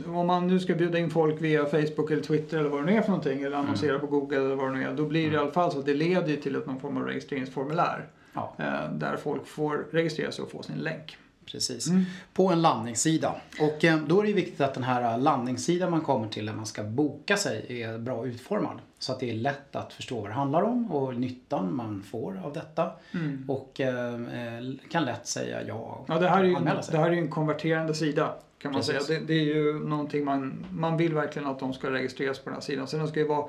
om 0.07 0.27
man 0.27 0.47
nu 0.47 0.61
ska 0.61 0.75
bjuda 0.75 0.99
in 0.99 1.11
folk 1.11 1.41
via 1.43 1.65
Facebook 1.67 2.11
eller 2.11 2.23
Twitter 2.23 2.59
eller 2.59 2.69
vad 2.71 2.81
det 2.81 2.87
nu 2.93 2.97
är 2.99 3.03
för 3.03 3.09
någonting 3.09 3.43
eller 3.43 3.57
annonsera 3.57 3.99
på 3.99 4.07
Google 4.07 4.37
eller 4.37 4.55
vad 4.55 4.69
det 4.69 4.79
nu 4.79 4.85
är. 4.85 4.93
Då 4.95 5.05
blir 5.07 5.31
det 5.31 5.35
i 5.35 5.39
alla 5.39 5.51
fall 5.51 5.73
så 5.73 5.79
att 5.79 5.87
det 5.87 5.95
leder 5.95 6.37
till 6.37 6.53
någon 6.53 6.81
form 6.81 6.97
av 6.97 7.03
registreringsformulär. 7.03 8.07
Ja. 8.33 8.55
eh, 8.59 8.93
Där 8.93 9.17
folk 9.17 9.47
får 9.47 9.87
registrera 9.91 10.33
sig 10.33 10.43
och 10.45 10.51
få 10.51 10.63
sin 10.63 10.77
länk. 10.79 11.17
Precis. 11.53 11.89
Mm. 11.89 12.05
På 12.33 12.49
en 12.49 12.63
landningssida. 12.63 13.35
Och 13.61 13.85
eh, 13.85 13.99
då 14.07 14.21
är 14.21 14.27
det 14.27 14.33
viktigt 14.33 14.61
att 14.61 14.75
den 14.75 14.83
här 14.85 15.19
landningssidan 15.19 15.91
man 15.91 16.01
kommer 16.01 16.29
till 16.29 16.45
när 16.45 16.53
man 16.55 16.67
ska 16.67 16.83
boka 16.83 17.37
sig 17.37 17.83
är 17.83 17.99
bra 17.99 18.27
utformad. 18.27 18.79
Så 18.99 19.13
att 19.13 19.21
det 19.21 19.31
är 19.31 19.35
lätt 19.35 19.77
att 19.77 19.93
förstå 19.93 20.21
vad 20.21 20.31
det 20.31 20.35
handlar 20.35 20.63
om 20.63 20.93
och 20.93 21.15
nyttan 21.15 21.77
man 21.77 22.03
får 22.03 22.41
av 22.45 22.53
detta. 22.53 22.91
Mm. 23.15 23.45
Och 23.49 23.81
eh, 23.81 24.15
eh, 24.15 24.65
kan 24.91 25.05
lätt 25.05 25.27
säga 25.27 25.63
ja 25.63 26.05
Ja, 26.09 26.19
det 26.19 26.29
här 26.29 26.41
är 26.41 26.49
ju, 26.49 26.57
det 26.91 26.99
här 26.99 27.07
är 27.07 27.13
ju 27.13 27.19
en 27.19 27.31
konverterande 27.31 27.95
sida 27.95 28.35
kan 28.59 28.73
man 28.73 28.81
Precis. 28.81 29.07
säga. 29.07 29.21
Det, 29.21 29.27
det 29.27 29.35
är 29.35 29.45
ju 29.45 29.89
någonting 29.89 30.25
man, 30.25 30.65
man 30.71 30.97
vill 30.97 31.15
verkligen 31.15 31.49
att 31.49 31.59
de 31.59 31.73
ska 31.75 31.91
registreras 31.91 32.39
på 32.39 32.45
den 32.45 32.55
här 32.55 32.61
sidan. 32.61 32.87
Så 32.87 32.97
den 32.97 33.09
ska 33.09 33.21
ju 33.21 33.27
vara, 33.27 33.47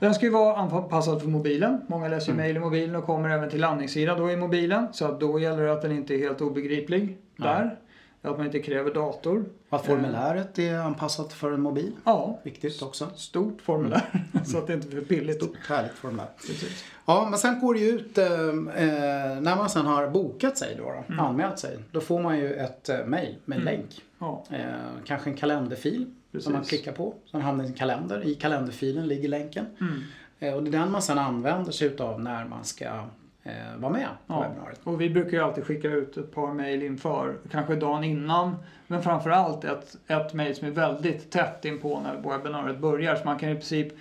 den 0.00 0.14
ska 0.14 0.24
ju 0.26 0.32
vara 0.32 0.56
anpassad 0.56 1.20
för 1.20 1.28
mobilen. 1.28 1.80
Många 1.88 2.08
läser 2.08 2.26
ju 2.26 2.32
Mm. 2.32 2.42
mejl 2.44 2.56
i 2.56 2.60
mobilen 2.60 2.96
och 2.96 3.04
kommer 3.04 3.28
även 3.30 3.50
till 3.50 3.60
landningssidan 3.60 4.18
då 4.18 4.30
i 4.30 4.36
mobilen. 4.36 4.86
Så 4.92 5.04
att 5.04 5.20
då 5.20 5.38
gäller 5.40 5.62
det 5.62 5.72
att 5.72 5.82
den 5.82 5.92
inte 5.92 6.14
är 6.14 6.18
helt 6.18 6.40
obegriplig 6.40 7.16
där. 7.42 7.78
Att 8.22 8.36
man 8.36 8.46
inte 8.46 8.58
kräver 8.58 8.94
dator. 8.94 9.44
Att 9.70 9.86
formuläret 9.86 10.58
är 10.58 10.78
anpassat 10.78 11.32
för 11.32 11.52
en 11.52 11.60
mobil. 11.60 11.92
Ja, 12.04 12.38
Viktigt 12.42 12.82
också. 12.82 13.08
stort 13.16 13.62
formulär. 13.62 14.24
så 14.44 14.58
att 14.58 14.66
det 14.66 14.74
inte 14.74 14.88
för 14.90 15.00
billigt. 15.00 15.36
Stort 15.36 15.56
härligt 15.68 15.92
formulär. 15.92 16.26
Precis. 16.36 16.84
Ja, 17.06 17.26
men 17.30 17.38
sen 17.38 17.60
går 17.60 17.74
det 17.74 17.80
ju 17.80 17.88
ut, 17.88 18.18
eh, 18.18 18.26
eh, 18.26 19.40
när 19.40 19.56
man 19.56 19.70
sen 19.70 19.86
har 19.86 20.08
bokat 20.08 20.58
sig 20.58 20.74
då, 20.78 20.84
då 20.84 21.04
Mm. 21.14 21.20
anmält 21.24 21.58
sig, 21.58 21.78
då 21.92 22.00
får 22.00 22.22
man 22.22 22.38
ju 22.38 22.54
ett 22.54 22.88
eh, 22.88 23.04
mail 23.06 23.36
med 23.44 23.56
en 23.56 23.62
Mm. 23.62 23.74
länk. 23.74 24.02
Ja, 24.18 24.44
Eh, 24.50 24.64
kanske 25.04 25.30
en 25.30 25.36
kalenderfil 25.36 26.06
som 26.40 26.52
man 26.52 26.62
precis. 26.62 26.78
klickar 26.78 26.92
på. 26.92 27.14
Sen 27.30 27.40
hamnar 27.40 27.64
i 27.64 27.66
en 27.66 27.74
kalender. 27.74 28.26
I 28.26 28.34
kalenderfilen 28.34 29.06
ligger 29.08 29.28
länken. 29.28 29.66
Mm. 29.80 30.02
Eh, 30.38 30.54
och 30.54 30.62
det 30.62 30.70
är 30.70 30.80
den 30.80 30.90
man 30.92 31.02
sen 31.02 31.18
använder 31.18 31.72
sig 31.72 31.86
utav 31.86 32.20
när 32.20 32.44
man 32.44 32.64
ska 32.64 33.04
eh, 33.48 33.80
vara 33.80 33.92
med 33.92 34.08
på 34.26 34.34
Ja. 34.34 34.40
webbinariet. 34.42 34.80
Och 34.84 35.00
vi 35.00 35.10
brukar 35.10 35.30
ju 35.30 35.44
alltid 35.44 35.64
skicka 35.64 35.88
ut 35.88 36.16
ett 36.16 36.34
par 36.34 36.54
mejl 36.54 36.82
inför, 36.82 37.36
kanske 37.50 37.74
dagen 37.74 38.04
innan. 38.04 38.56
Men 38.86 39.02
framförallt 39.02 39.64
ett, 39.64 39.96
ett 40.06 40.34
mejl 40.34 40.54
som 40.54 40.68
är 40.68 40.72
väldigt 40.72 41.30
tätt 41.30 41.64
inpå 41.64 42.00
när 42.00 42.30
webbinariet 42.30 42.78
börjar. 42.78 43.16
Så 43.16 43.24
man 43.24 43.38
kan 43.38 43.48
i 43.48 43.54
princip, 43.54 43.92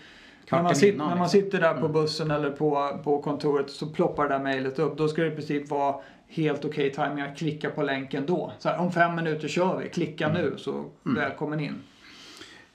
när 0.52 0.64
man, 0.64 0.76
sit, 0.76 0.94
innan, 0.94 1.10
när 1.10 1.16
man 1.16 1.26
liksom. 1.26 1.42
sitter 1.42 1.62
där 1.62 1.74
på 1.74 1.88
bussen 1.88 2.32
eller 2.32 2.50
på, 2.50 3.00
på 3.04 3.22
kontoret 3.22 3.70
så 3.70 3.88
ploppar 3.88 4.24
det 4.24 4.30
där 4.30 4.40
mejlet 4.40 4.80
upp. 4.80 4.98
Då 4.98 5.08
ska 5.08 5.22
det 5.22 5.28
i 5.28 5.36
princip 5.36 5.70
vara 5.70 5.96
helt 6.28 6.66
okej 6.66 6.92
timing 6.92 7.22
att 7.22 7.38
klicka 7.38 7.70
på 7.70 7.84
länken 7.84 8.26
då. 8.26 8.52
Så 8.60 8.70
här, 8.70 8.80
om 8.80 8.92
fem 8.92 9.16
minuter 9.16 9.48
kör 9.48 9.78
vi, 9.78 9.90
klicka 9.90 10.30
nu 10.30 10.54
så 10.58 10.86
välkommen 11.04 11.60
in. 11.60 11.84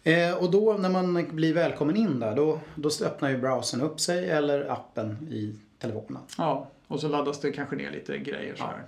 Eh, 0.05 0.35
och 0.35 0.51
då 0.51 0.73
när 0.73 0.89
man 0.89 1.27
blir 1.31 1.55
välkommen 1.55 1.97
in 1.97 2.21
där, 2.21 2.37
då, 2.37 2.59
då 2.75 2.89
öppnar 3.05 3.31
ju 3.31 3.39
browsern 3.39 3.81
upp 3.81 4.01
sig 4.01 4.31
eller 4.31 4.71
appen 4.73 5.29
i 5.31 5.55
telefonen. 5.83 6.23
Ja, 6.39 6.67
och 6.89 7.01
så 7.01 7.09
laddas 7.09 7.41
det 7.41 7.53
kanske 7.53 7.77
ner 7.77 7.91
lite 7.91 8.19
grejer 8.19 8.55
så 8.57 8.65
här. 8.65 8.85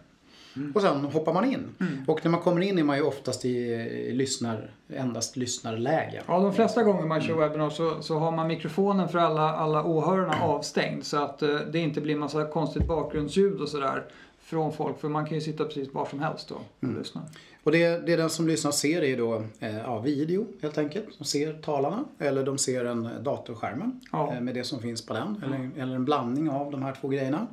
Och 0.74 0.82
sen 0.82 1.04
hoppar 1.04 1.32
man 1.32 1.44
in. 1.44 1.74
Mm. 1.80 2.04
Och 2.06 2.24
när 2.24 2.30
man 2.30 2.40
kommer 2.40 2.60
in 2.60 2.78
är 2.78 2.84
man 2.84 2.96
ju 2.96 3.02
oftast 3.02 3.44
i, 3.44 4.12
lyssnar, 4.12 4.70
endast 4.88 5.36
lyssnarläge. 5.36 6.22
Ja, 6.26 6.40
de 6.40 6.52
flesta 6.52 6.82
gånger 6.82 7.06
man 7.06 7.20
kör 7.20 7.34
webbinar 7.34 7.70
så, 7.70 8.02
så 8.02 8.18
har 8.18 8.30
man 8.30 8.46
mikrofonen 8.46 9.08
för 9.08 9.18
alla, 9.18 9.54
alla 9.54 9.84
åhörarna 9.84 10.42
avstängd 10.42 11.04
så 11.04 11.16
att 11.16 11.42
eh, 11.42 11.56
det 11.72 11.78
inte 11.78 12.00
blir 12.00 12.16
massa 12.16 12.44
konstigt 12.44 12.86
bakgrundsljud 12.86 13.60
och 13.60 13.68
sådär 13.68 14.04
från 14.40 14.72
folk. 14.72 15.00
För 15.00 15.08
man 15.08 15.26
kan 15.26 15.34
ju 15.34 15.40
sitta 15.40 15.64
precis 15.64 15.94
var 15.94 16.06
som 16.06 16.20
helst 16.20 16.48
då 16.48 16.54
och 16.54 16.94
lyssna. 16.94 17.22
Och 17.64 17.72
det, 17.72 18.06
det 18.06 18.16
den 18.16 18.30
som 18.30 18.46
lyssnar 18.48 18.70
ser 18.72 19.02
är 19.02 19.06
ju 19.06 19.16
då 19.16 19.42
eh, 19.60 19.78
ja, 19.78 19.98
video 19.98 20.46
helt 20.62 20.78
enkelt. 20.78 21.18
De 21.18 21.24
ser 21.24 21.52
talarna 21.52 22.04
eller 22.18 22.44
de 22.44 22.58
ser 22.58 22.84
en 22.84 23.08
datorskärmen 23.22 24.00
Ja. 24.12 24.34
eh, 24.34 24.40
med 24.40 24.54
det 24.54 24.64
som 24.64 24.80
finns 24.80 25.06
på 25.06 25.14
den. 25.14 25.42
Eller, 25.46 25.70
eller 25.82 25.94
en 25.94 26.04
blandning 26.04 26.50
av 26.50 26.70
de 26.70 26.82
här 26.82 26.94
två 27.00 27.08
grejerna. 27.08 27.46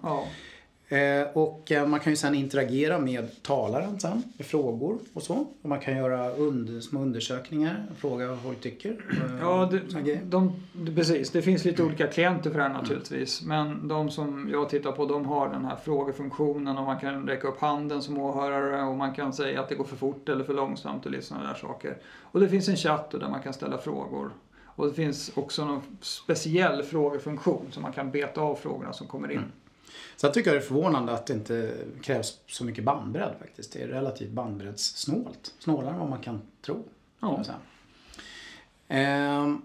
Eh, 0.91 1.27
och 1.33 1.71
eh, 1.71 1.87
man 1.87 1.99
kan 1.99 2.11
ju 2.13 2.17
sen 2.17 2.35
interagera 2.35 2.99
med 2.99 3.43
talaren 3.43 3.99
sen 3.99 4.23
med 4.37 4.47
frågor 4.47 4.97
och 5.13 5.23
så. 5.23 5.33
Och 5.61 5.69
man 5.69 5.79
kan 5.79 5.97
göra 5.97 6.29
under, 6.31 6.79
små 6.81 7.01
undersökningar 7.01 7.85
och 7.91 7.97
fråga 7.97 8.27
vad 8.27 8.41
folk 8.41 8.61
tycker. 8.61 8.89
eh, 8.89 9.39
Ja, 9.41 9.69
det, 9.71 10.15
de, 10.23 10.53
precis. 10.95 11.29
Det 11.29 11.41
finns 11.41 11.65
lite 11.65 11.83
olika 11.83 12.07
klienter 12.07 12.49
för 12.49 12.57
det 12.57 12.63
här 12.63 12.73
naturligtvis. 12.73 13.41
Men 13.41 13.87
de 13.87 14.09
som 14.11 14.49
jag 14.51 14.69
tittar 14.69 14.91
på, 14.91 15.05
de 15.05 15.25
har 15.25 15.49
den 15.49 15.65
här 15.65 15.75
frågefunktionen 15.75 16.77
och 16.77 16.83
man 16.85 16.99
kan 16.99 17.27
räcka 17.27 17.47
upp 17.47 17.59
handen 17.59 18.01
som 18.01 18.17
åhörare 18.17 18.83
och 18.83 18.97
man 18.97 19.13
kan 19.13 19.33
säga 19.33 19.61
att 19.61 19.69
det 19.69 19.75
går 19.75 19.83
för 19.85 19.95
fort 19.95 20.29
eller 20.29 20.43
för 20.43 20.53
långsamt 20.53 21.05
och 21.05 21.11
lite 21.11 21.25
sådana 21.25 21.47
där 21.47 21.55
saker. 21.55 21.97
Och 22.21 22.39
det 22.39 22.49
finns 22.49 22.67
en 22.69 22.77
chatt 22.77 23.11
där 23.11 23.29
man 23.29 23.41
kan 23.41 23.53
ställa 23.53 23.77
frågor. 23.77 24.29
Och 24.65 24.87
det 24.87 24.93
finns 24.93 25.31
också 25.35 25.65
någon 25.65 25.81
speciell 26.01 26.83
frågefunktion 26.83 27.65
så 27.71 27.79
man 27.79 27.91
kan 27.93 28.11
beta 28.11 28.41
av 28.41 28.55
frågorna 28.55 28.93
som 28.93 29.07
kommer 29.07 29.31
in. 29.31 29.43
Sen 30.15 30.31
tycker 30.31 30.51
jag 30.51 30.61
det 30.61 30.65
är 30.65 30.67
förvånande 30.67 31.13
att 31.13 31.25
det 31.25 31.33
inte 31.33 31.73
krävs 32.01 32.39
så 32.47 32.63
mycket 32.65 32.83
bandbredd 32.83 33.33
faktiskt. 33.39 33.73
Det 33.73 33.81
är 33.81 33.87
relativt 33.87 34.31
bandbreddssnålt. 34.31 35.53
Snålare 35.59 35.93
än 35.93 35.99
vad 35.99 36.09
man 36.09 36.21
kan 36.21 36.41
tro. 36.65 36.83
Ja. 37.19 37.43
Ehm, 38.87 39.61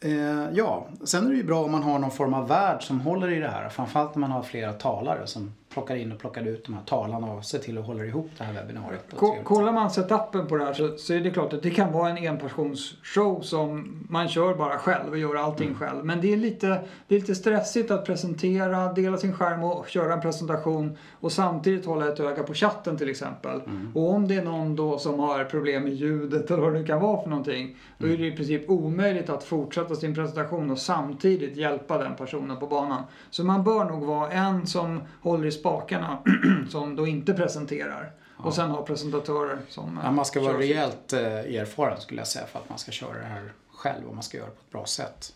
eh, 0.00 0.50
ja, 0.52 0.88
sen 1.04 1.26
är 1.26 1.30
det 1.30 1.36
ju 1.36 1.44
bra 1.44 1.64
om 1.64 1.72
man 1.72 1.82
har 1.82 1.98
någon 1.98 2.10
form 2.10 2.34
av 2.34 2.48
värld 2.48 2.82
som 2.82 3.00
håller 3.00 3.30
i 3.30 3.38
det 3.38 3.48
här. 3.48 3.68
Framförallt 3.68 4.14
när 4.14 4.20
man 4.20 4.30
har 4.30 4.42
flera 4.42 4.72
talare 4.72 5.26
som 5.26 5.52
plockar 5.72 5.96
in 5.96 6.12
och 6.12 6.18
plockar 6.18 6.42
ut 6.46 6.64
de 6.66 6.74
här 6.74 6.82
talarna 6.86 7.32
och 7.32 7.44
ser 7.44 7.58
till 7.58 7.78
att 7.78 7.86
hålla 7.86 8.04
ihop 8.04 8.30
det 8.38 8.44
här 8.44 8.52
webbinariet. 8.52 9.14
Kollar 9.44 9.72
man 9.72 9.90
setupen 9.90 10.46
på 10.46 10.56
det 10.56 10.64
här 10.64 10.72
så, 10.72 10.96
så 10.96 11.14
är 11.14 11.20
det 11.20 11.30
klart 11.30 11.52
att 11.52 11.62
det 11.62 11.70
kan 11.70 11.92
vara 11.92 12.10
en 12.10 12.18
enpersonsshow 12.28 13.40
som 13.40 13.98
man 14.08 14.28
kör 14.28 14.54
bara 14.54 14.78
själv 14.78 15.10
och 15.10 15.18
gör 15.18 15.34
allting 15.34 15.68
Mm. 15.68 15.78
själv. 15.78 16.04
Men 16.04 16.20
det 16.20 16.32
är, 16.32 16.36
lite, 16.36 16.66
det 17.08 17.14
är 17.14 17.20
lite 17.20 17.34
stressigt 17.34 17.90
att 17.90 18.04
presentera, 18.06 18.92
dela 18.92 19.16
sin 19.16 19.32
skärm 19.32 19.64
och 19.64 19.88
köra 19.88 20.12
en 20.12 20.20
presentation 20.20 20.96
och 21.20 21.32
samtidigt 21.32 21.86
hålla 21.86 22.08
ett 22.08 22.20
öga 22.20 22.42
på 22.42 22.54
chatten 22.54 22.96
till 22.96 23.10
exempel. 23.10 23.60
Mm. 23.60 23.92
Och 23.94 24.10
om 24.14 24.28
det 24.28 24.34
är 24.34 24.44
någon 24.44 24.76
då 24.76 24.98
som 24.98 25.18
har 25.18 25.44
problem 25.44 25.82
med 25.82 25.92
ljudet 25.94 26.50
eller 26.50 26.62
vad 26.62 26.74
det 26.74 26.84
kan 26.84 27.00
vara 27.00 27.22
för 27.22 27.30
någonting. 27.30 27.76
Då 27.98 28.06
är 28.08 28.16
det 28.16 28.26
i 28.26 28.32
princip 28.36 28.70
omöjligt 28.70 29.30
att 29.30 29.44
fortsätta 29.44 29.94
sin 29.94 30.14
presentation 30.14 30.70
och 30.70 30.78
samtidigt 30.78 31.56
hjälpa 31.56 31.98
den 31.98 32.16
personen 32.16 32.56
på 32.58 32.66
banan. 32.66 33.02
Så 33.30 33.44
man 33.44 33.64
bör 33.64 33.84
nog 33.84 34.04
vara 34.04 34.30
en 34.30 34.66
som 34.66 35.00
håller 35.22 35.46
i 35.46 35.52
spakarna 35.58 36.18
som 36.70 36.96
då 36.96 37.06
inte 37.06 37.34
presenterar. 37.34 38.12
Och 38.36 38.54
sen 38.54 38.70
ha 38.70 38.82
presentatörer 38.82 39.58
som... 39.68 40.00
Ja, 40.04 40.10
man 40.10 40.24
ska 40.24 40.40
vara 40.40 40.58
rejält 40.58 41.12
eh, 41.12 41.20
erfaren 41.22 42.00
skulle 42.00 42.20
jag 42.20 42.28
säga 42.28 42.46
för 42.46 42.58
att 42.58 42.68
man 42.68 42.78
ska 42.78 42.92
köra 42.92 43.18
det 43.18 43.24
här 43.24 43.52
själv 43.72 44.08
och 44.08 44.14
man 44.14 44.22
ska 44.22 44.36
göra 44.36 44.46
det 44.46 44.54
på 44.54 44.60
ett 44.60 44.72
bra 44.72 44.86
sätt. 44.86 45.34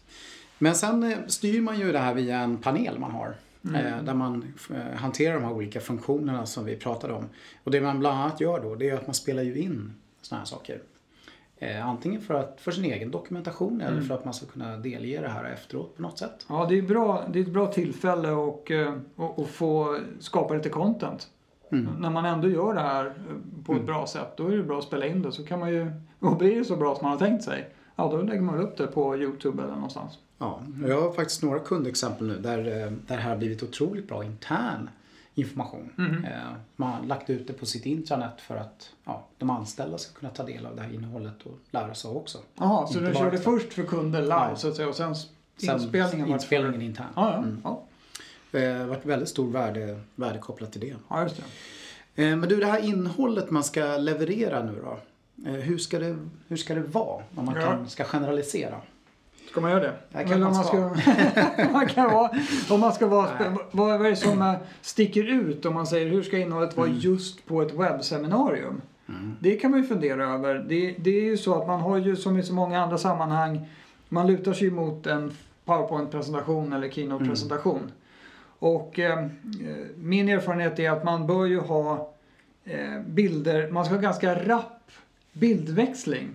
Men 0.58 0.74
sen 0.74 1.02
eh, 1.02 1.18
styr 1.26 1.60
man 1.60 1.78
ju 1.78 1.92
det 1.92 1.98
här 1.98 2.14
via 2.14 2.38
en 2.38 2.58
panel 2.58 2.98
man 2.98 3.10
har. 3.10 3.34
Eh, 3.64 4.02
där 4.02 4.14
man 4.14 4.54
eh, 4.70 4.96
hanterar 4.96 5.34
de 5.34 5.44
här 5.44 5.52
olika 5.52 5.80
funktionerna 5.80 6.46
som 6.46 6.64
vi 6.64 6.76
pratade 6.76 7.12
om. 7.12 7.28
Och 7.64 7.70
det 7.70 7.80
man 7.80 7.98
bland 7.98 8.20
annat 8.20 8.40
gör 8.40 8.60
då 8.60 8.74
det 8.74 8.90
är 8.90 8.94
att 8.94 9.06
man 9.06 9.14
spelar 9.14 9.42
ju 9.42 9.58
in 9.58 9.94
såna 10.22 10.38
här 10.38 10.46
saker. 10.46 10.80
Eh, 11.62 11.88
antingen 11.88 12.20
för, 12.20 12.34
att, 12.34 12.60
för 12.60 12.70
sin 12.70 12.84
egen 12.84 13.10
dokumentation 13.10 13.80
eller 13.80 14.00
för 14.00 14.14
att 14.14 14.24
man 14.24 14.34
ska 14.34 14.46
kunna 14.46 14.76
delge 14.76 15.20
det 15.20 15.28
här 15.28 15.44
efteråt 15.44 15.96
på 15.96 16.02
något 16.02 16.18
sätt. 16.18 16.46
Ja, 16.48 16.66
det 16.68 16.78
är, 16.78 16.82
bra, 16.82 17.24
det 17.32 17.38
är 17.38 17.42
ett 17.42 17.52
bra 17.52 17.66
tillfälle 17.66 18.30
och, 18.30 18.70
eh, 18.70 18.94
och, 19.16 19.38
och 19.38 19.48
få 19.48 19.98
skapa 20.20 20.54
lite 20.54 20.68
content. 20.68 21.28
Mm. 21.72 21.88
När 21.98 22.10
man 22.10 22.24
ändå 22.24 22.48
gör 22.48 22.74
det 22.74 22.80
här 22.80 23.06
eh, 23.06 23.64
på 23.66 23.74
ett 23.74 23.86
bra 23.86 24.06
sätt, 24.06 24.36
då 24.36 24.46
är 24.46 24.56
det 24.56 24.62
bra 24.62 24.78
att 24.78 24.84
spela 24.84 25.06
in 25.06 25.22
det. 25.22 25.32
Så 25.32 25.44
kan 25.44 25.60
man 25.60 25.70
ju, 25.70 25.92
och 26.18 26.36
blir 26.36 26.56
det 26.56 26.64
så 26.64 26.76
bra 26.76 26.94
som 26.94 27.02
man 27.02 27.12
har 27.12 27.26
tänkt 27.26 27.44
sig, 27.44 27.68
ja 27.96 28.08
då 28.08 28.16
lägger 28.16 28.42
man 28.42 28.60
upp 28.60 28.76
det 28.76 28.86
på 28.86 29.16
Youtube 29.16 29.62
eller 29.62 29.74
någonstans. 29.74 30.18
Ja, 30.38 30.62
jag 30.86 31.00
har 31.00 31.12
faktiskt 31.12 31.42
några 31.42 31.58
kundexempel 31.58 32.26
nu 32.26 32.38
där, 32.38 32.58
eh, 32.58 32.64
där 32.64 32.96
det 33.06 33.14
här 33.14 33.30
har 33.30 33.36
blivit 33.36 33.62
otroligt 33.62 34.08
bra 34.08 34.24
intern 34.24 34.90
information. 35.34 35.90
Eh, 36.24 36.52
Man 36.76 36.92
har 36.92 37.06
lagt 37.06 37.30
ut 37.30 37.46
det 37.46 37.52
på 37.52 37.66
sitt 37.66 37.86
intranät 37.86 38.40
för 38.40 38.56
att 38.56 38.90
ja, 39.04 39.24
de 39.38 39.50
anställda 39.50 39.98
ska 39.98 40.18
kunna 40.18 40.32
ta 40.32 40.42
del 40.42 40.66
av 40.66 40.76
det 40.76 40.82
här 40.82 40.94
innehållet 40.94 41.42
och 41.42 41.58
lära 41.70 41.94
sig 41.94 42.10
också. 42.10 42.38
Jaha, 42.58 42.86
så 42.86 42.98
du 42.98 43.14
körde 43.14 43.38
först 43.38 43.72
för 43.72 43.82
kunder 43.82 44.22
live 44.22 44.34
Ja. 44.34 44.56
så 44.56 44.68
att 44.68 44.76
säga 44.76 44.88
och 44.88 44.94
sen 44.94 45.14
Sen 45.56 45.80
inspelningen 45.80 46.28
inspelningen 46.28 46.82
intern. 46.82 47.06
Ja, 47.16 47.30
ja, 47.32 47.38
Mm. 47.38 47.60
ja. 47.64 47.82
Det 48.50 48.66
har 48.66 48.84
varit 48.86 49.06
väldigt 49.06 49.28
stor 49.28 49.50
värde, 49.52 50.00
värde 50.14 50.38
kopplat 50.38 50.72
till 50.72 50.80
det. 50.80 50.94
ja, 51.08 51.22
just 51.22 51.36
det. 52.16 52.24
Eh, 52.24 52.36
Men 52.36 52.48
du, 52.48 52.56
det 52.56 52.66
här 52.66 52.80
innehållet 52.84 53.50
man 53.50 53.64
ska 53.64 53.96
leverera 53.96 54.62
nu 54.62 54.82
då. 54.84 54.98
eh, 55.50 55.54
Hur 55.54 55.78
ska 55.78 55.98
det, 55.98 56.18
hur 56.48 56.56
ska 56.56 56.74
det 56.74 56.80
vara 56.80 57.22
om 57.34 57.44
man 57.44 57.54
kan, 57.54 57.88
ska 57.90 58.04
generalisera? 58.04 58.80
Ska 59.50 59.60
man 59.60 59.70
göra 59.70 59.80
det? 59.80 59.92
Det 60.08 60.18
kanske 60.18 60.34
Eller 60.34 60.46
om 60.46 60.52
man 60.52 60.64
ska, 60.64 60.90
man 61.72 61.86
kan 61.86 62.12
vara, 62.12 62.30
om 62.70 62.80
man 62.80 62.92
ska 62.92 63.06
vara, 63.06 63.28
vad 63.72 63.88
vad 63.90 64.06
är 64.06 64.10
det 64.10 64.16
som 64.16 64.42
eh, 64.42 64.54
sticker 64.80 65.24
ut 65.24 65.66
om 65.66 65.74
man 65.74 65.86
säger 65.86 66.08
hur 66.10 66.22
ska 66.22 66.38
innehållet 66.38 66.76
vara 66.76 66.86
Mm. 66.86 66.98
just 67.00 67.46
på 67.46 67.62
ett 67.62 67.74
webbseminarium? 67.74 68.80
Det 69.40 69.56
kan 69.56 69.70
man 69.70 69.80
ju 69.80 69.86
fundera 69.86 70.24
över. 70.34 70.54
Det, 70.68 70.94
det 70.98 71.10
är 71.10 71.24
ju 71.24 71.36
så 71.36 71.60
att 71.60 71.66
man 71.66 71.80
har 71.80 71.98
ju 71.98 72.16
som 72.16 72.38
i 72.38 72.42
så 72.42 72.54
många 72.54 72.80
andra 72.82 72.98
sammanhang, 72.98 73.68
man 74.08 74.26
lutar 74.26 74.52
sig 74.52 74.70
mot 74.70 75.06
en 75.06 75.32
PowerPoint-presentation 75.64 76.72
eller 76.72 76.88
Keynote-presentation. 76.88 77.92
Och 78.58 78.98
eh, 78.98 79.26
min 79.96 80.28
erfarenhet 80.28 80.78
är 80.78 80.90
att 80.90 81.04
man 81.04 81.26
bör 81.26 81.46
ju 81.46 81.60
ha 81.60 82.12
eh, 82.64 83.00
bilder, 83.06 83.70
man 83.70 83.84
ska 83.84 83.94
ha 83.94 84.00
ganska 84.00 84.34
rapp 84.48 84.90
bildväxling. 85.32 86.28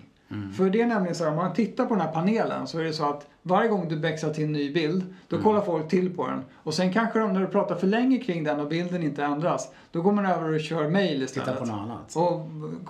För 0.56 0.70
det 0.70 0.80
är 0.80 0.86
nämligen 0.86 1.14
så 1.14 1.24
här, 1.24 1.30
om 1.30 1.36
man 1.36 1.52
tittar 1.52 1.86
på 1.86 1.94
den 1.94 2.00
här 2.00 2.12
panelen 2.12 2.66
så 2.66 2.78
är 2.78 2.84
det 2.84 2.92
så 2.92 3.04
att 3.04 3.26
varje 3.42 3.68
gång 3.68 3.88
du 3.88 3.96
växlar 3.96 4.30
till 4.30 4.44
en 4.44 4.52
ny 4.52 4.72
bild, 4.72 5.14
då 5.28 5.42
kollar 5.42 5.60
folk 5.60 5.88
till 5.88 6.16
på 6.16 6.26
den. 6.26 6.44
Och 6.54 6.74
sen 6.74 6.92
kanske 6.92 7.18
de, 7.18 7.32
när 7.32 7.40
du 7.40 7.46
pratar 7.46 7.74
för 7.74 7.86
länge 7.86 8.18
kring 8.18 8.44
den 8.44 8.60
och 8.60 8.68
bilden 8.68 9.02
inte 9.02 9.24
ändras, 9.24 9.72
då 9.92 10.02
går 10.02 10.12
man 10.12 10.26
över 10.26 10.54
och 10.54 10.60
kör 10.60 10.88
mail 10.88 11.22
istället. 11.22 11.48
Titta 11.48 11.60
på 11.60 11.66
något 11.66 11.80
annat. 11.80 12.16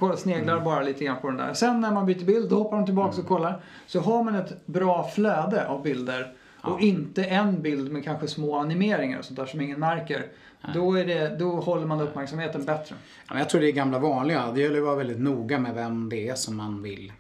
Och 0.01 0.19
sneglar 0.19 0.61
bara 0.61 0.83
lite 0.83 1.05
grann 1.05 1.21
på 1.21 1.29
den 1.29 1.37
där. 1.37 1.55
Sen 1.55 1.81
när 1.81 1.93
man 1.93 2.07
byter 2.07 2.25
bild, 2.25 2.51
då 2.51 2.57
hoppar 2.57 2.77
de 2.77 2.87
tillbaka 2.87 3.21
och 3.21 3.29
kollar. 3.29 3.61
Så 3.87 4.01
har 4.01 4.23
man 4.23 4.35
ett 4.35 4.67
bra 4.67 5.09
flöde 5.15 5.69
av 5.69 5.83
bilder 5.83 6.33
och 6.63 6.81
inte 6.81 7.25
en 7.25 7.63
bild 7.63 7.93
med 7.93 8.05
kanske 8.05 8.29
små 8.29 8.57
animeringar 8.57 9.19
och 9.19 9.25
sånt 9.25 9.39
där 9.39 9.47
som 9.47 9.61
ingen 9.61 9.81
märker. 9.81 10.27
Då, 10.75 10.99
är 10.99 11.05
det, 11.05 11.37
då 11.39 11.51
håller 11.51 11.87
man 11.87 12.01
uppmärksamheten 12.01 12.65
bättre. 12.65 12.95
Ja, 13.31 13.39
jag 13.39 13.49
tror 13.49 13.61
det 13.61 13.69
är 13.69 13.73
gamla 13.73 13.99
vanliga. 13.99 14.53
Det 14.53 14.61
gäller 14.61 14.79
att 14.79 14.85
vara 14.85 14.97
väldigt 14.97 15.21
noga 15.21 15.59
med 15.59 15.75
vem 15.75 16.09
det 16.09 16.29
är 16.29 16.35
som 16.35 16.57
man 16.57 16.83
vill 16.83 17.13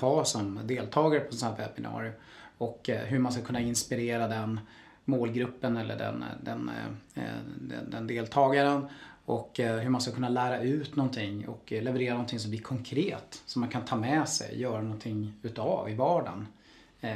ha 0.00 0.24
som 0.24 0.60
deltagare 0.64 1.20
på 1.20 1.34
sådana 1.34 1.56
här 1.56 1.68
webbinarier. 1.68 2.14
Och 2.58 2.90
eh, 2.90 3.00
hur 3.00 3.18
man 3.18 3.32
ska 3.32 3.42
kunna 3.42 3.60
inspirera 3.60 4.28
den 4.28 4.60
målgruppen 5.04 5.76
eller 5.76 5.96
den, 5.96 6.24
den, 6.42 6.70
eh, 7.14 7.22
den, 7.60 7.90
den 7.90 8.06
deltagaren. 8.06 8.86
Och 9.24 9.60
eh, 9.60 9.76
hur 9.76 9.90
man 9.90 10.00
ska 10.00 10.12
kunna 10.12 10.28
lära 10.28 10.60
ut 10.60 10.96
någonting 10.96 11.48
och 11.48 11.72
eh, 11.72 11.82
leverera 11.82 12.12
någonting 12.14 12.38
som 12.38 12.50
blir 12.50 12.60
konkret. 12.60 13.42
Som 13.46 13.60
man 13.60 13.68
kan 13.68 13.84
ta 13.84 13.96
med 13.96 14.28
sig, 14.28 14.60
göra 14.60 14.82
någonting 14.82 15.32
utav 15.42 15.90
i 15.90 15.94
vardagen. 15.94 16.46
Eh, 17.00 17.14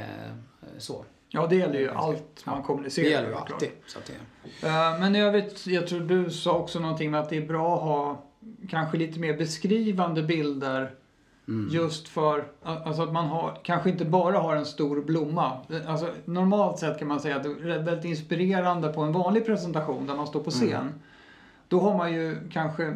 så. 0.77 1.05
Ja, 1.29 1.47
det 1.47 1.55
gäller 1.55 1.79
ju 1.79 1.91
allt 1.91 2.45
man 2.45 2.57
Ja, 2.57 2.63
kommunicerar. 2.63 3.05
Det 3.05 3.11
gäller 3.11 3.29
ju 3.29 3.35
alltid. 3.35 3.69
Så 3.87 3.99
att 3.99 4.05
det, 4.05 4.13
Eh, 4.61 4.99
Men 4.99 5.15
jag 5.15 5.31
vet, 5.31 5.67
jag 5.67 5.87
tror 5.87 5.99
du 5.99 6.31
sa 6.31 6.57
också 6.57 6.79
någonting 6.79 7.11
med 7.11 7.19
att 7.19 7.29
det 7.29 7.37
är 7.37 7.47
bra 7.47 7.75
att 7.75 7.81
ha 7.81 8.23
kanske 8.69 8.97
lite 8.97 9.19
mer 9.19 9.37
beskrivande 9.37 10.23
bilder 10.23 10.91
Mm. 11.47 11.69
Just 11.71 12.07
för 12.07 12.45
alltså 12.63 13.01
att 13.03 13.13
man 13.13 13.25
har, 13.27 13.59
kanske 13.63 13.89
inte 13.89 14.05
bara 14.05 14.39
har 14.39 14.55
en 14.55 14.65
stor 14.65 15.01
blomma. 15.01 15.57
Alltså, 15.87 16.09
normalt 16.25 16.79
sett 16.79 16.99
kan 16.99 17.07
man 17.07 17.19
säga 17.19 17.35
att 17.35 17.43
det 17.43 17.49
är 17.49 17.79
väldigt 17.83 18.05
inspirerande 18.05 18.87
på 18.93 19.01
en 19.01 19.11
vanlig 19.11 19.45
presentation 19.45 20.07
där 20.07 20.15
man 20.15 20.27
står 20.27 20.39
på 20.39 20.51
Mm. 20.51 20.67
scen. 20.69 20.93
Då 21.67 21.79
har 21.79 21.97
man 21.97 22.13
ju 22.13 22.37
kanske 22.51 22.95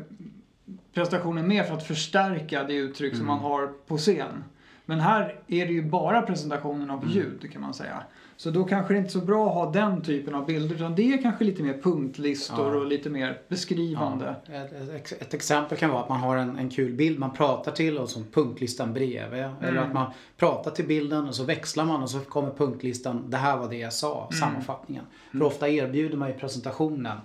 prestationen 0.93 1.48
med 1.48 1.65
för 1.67 1.74
att 1.74 1.88
förstärka 1.88 2.63
det 2.63 2.74
uttryck 2.74 3.15
som 3.15 3.25
man 3.27 3.38
Mm. 3.39 3.51
har 3.51 3.67
på 3.88 3.98
scen. 3.98 4.43
Men 4.86 5.00
här 5.00 5.36
är 5.48 5.65
det 5.65 5.74
ju 5.74 5.84
bara 5.89 6.22
presentationen 6.22 6.89
av 6.89 7.03
Mm. 7.03 7.10
ljud 7.15 7.51
kan 7.53 7.62
man 7.62 7.74
säga. 7.74 8.03
Så 8.42 8.52
då 8.52 8.64
kanske 8.64 8.94
det 8.94 8.98
inte 8.98 9.08
är 9.10 9.12
så 9.12 9.22
bra 9.22 9.48
att 9.48 9.54
ha 9.54 9.72
den 9.72 10.02
typen 10.02 10.36
av 10.36 10.46
bilder 10.46 10.76
utan 10.76 10.96
det 10.96 11.14
är 11.14 11.22
kanske 11.22 11.44
lite 11.46 11.64
mer 11.64 11.82
punktlistor 11.82 12.74
Ja. 12.76 12.80
och 12.80 12.86
lite 12.86 13.10
mer 13.10 13.42
beskrivande. 13.48 14.36
Ja, 14.46 14.54
ett, 14.56 14.72
ett, 14.74 14.90
ex- 14.96 15.14
ett 15.14 15.34
exempel 15.34 15.78
kan 15.78 15.90
vara 15.90 16.04
att 16.04 16.10
man 16.10 16.20
har 16.20 16.38
en, 16.38 16.58
en 16.58 16.70
kul 16.70 16.94
bild 16.94 17.20
man 17.20 17.34
pratar 17.34 17.72
till 17.72 17.98
och 17.98 18.10
så 18.10 18.24
punktlistan 18.34 18.94
bredvid. 18.94 19.46
Eller 19.62 19.82
att 19.82 19.94
man 19.94 20.12
pratar 20.38 20.72
till 20.72 20.88
bilden 20.88 21.28
och 21.28 21.36
så 21.36 21.44
växlar 21.44 21.86
man 21.86 22.04
och 22.04 22.10
så 22.10 22.20
kommer 22.20 22.52
punktlistan. 22.52 23.30
Det 23.30 23.38
här 23.38 23.58
var 23.58 23.70
det 23.70 23.78
jag 23.78 23.94
sa, 23.94 24.30
sammanfattningen. 24.40 25.04
För 25.32 25.44
ofta 25.44 25.70
erbjuder 25.70 26.18
man 26.18 26.28
ju 26.28 26.34
presentationen 26.34 27.18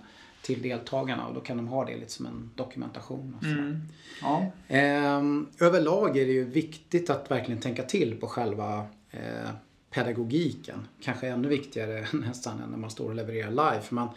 till 0.43 0.63
deltagarna 0.63 1.27
och 1.27 1.35
då 1.35 1.41
kan 1.41 1.57
de 1.57 1.69
ha 1.69 1.85
det 1.85 1.97
lite 1.97 2.13
som 2.13 2.27
en 2.27 2.51
dokumentation. 2.55 3.37
Mm. 3.43 3.81
Ja. 4.23 4.47
Ehm, 4.69 5.47
överlag 5.61 6.17
är 6.19 6.27
det 6.27 6.33
ju 6.33 6.45
viktigt 6.45 7.11
att 7.11 7.31
verkligen 7.31 7.61
tänka 7.61 7.83
till 7.83 8.17
på 8.21 8.27
själva 8.27 8.87
eh, 9.11 9.51
pedagogiken. 9.97 10.89
Kanske 11.01 11.29
ännu 11.29 11.49
viktigare 11.49 12.07
nästan 12.13 12.61
än 12.61 12.71
när 12.71 12.79
man 12.79 12.91
står 12.91 13.09
och 13.09 13.15
levererar 13.15 13.51
live. 13.51 13.81
För 13.83 13.95
man 13.95 14.09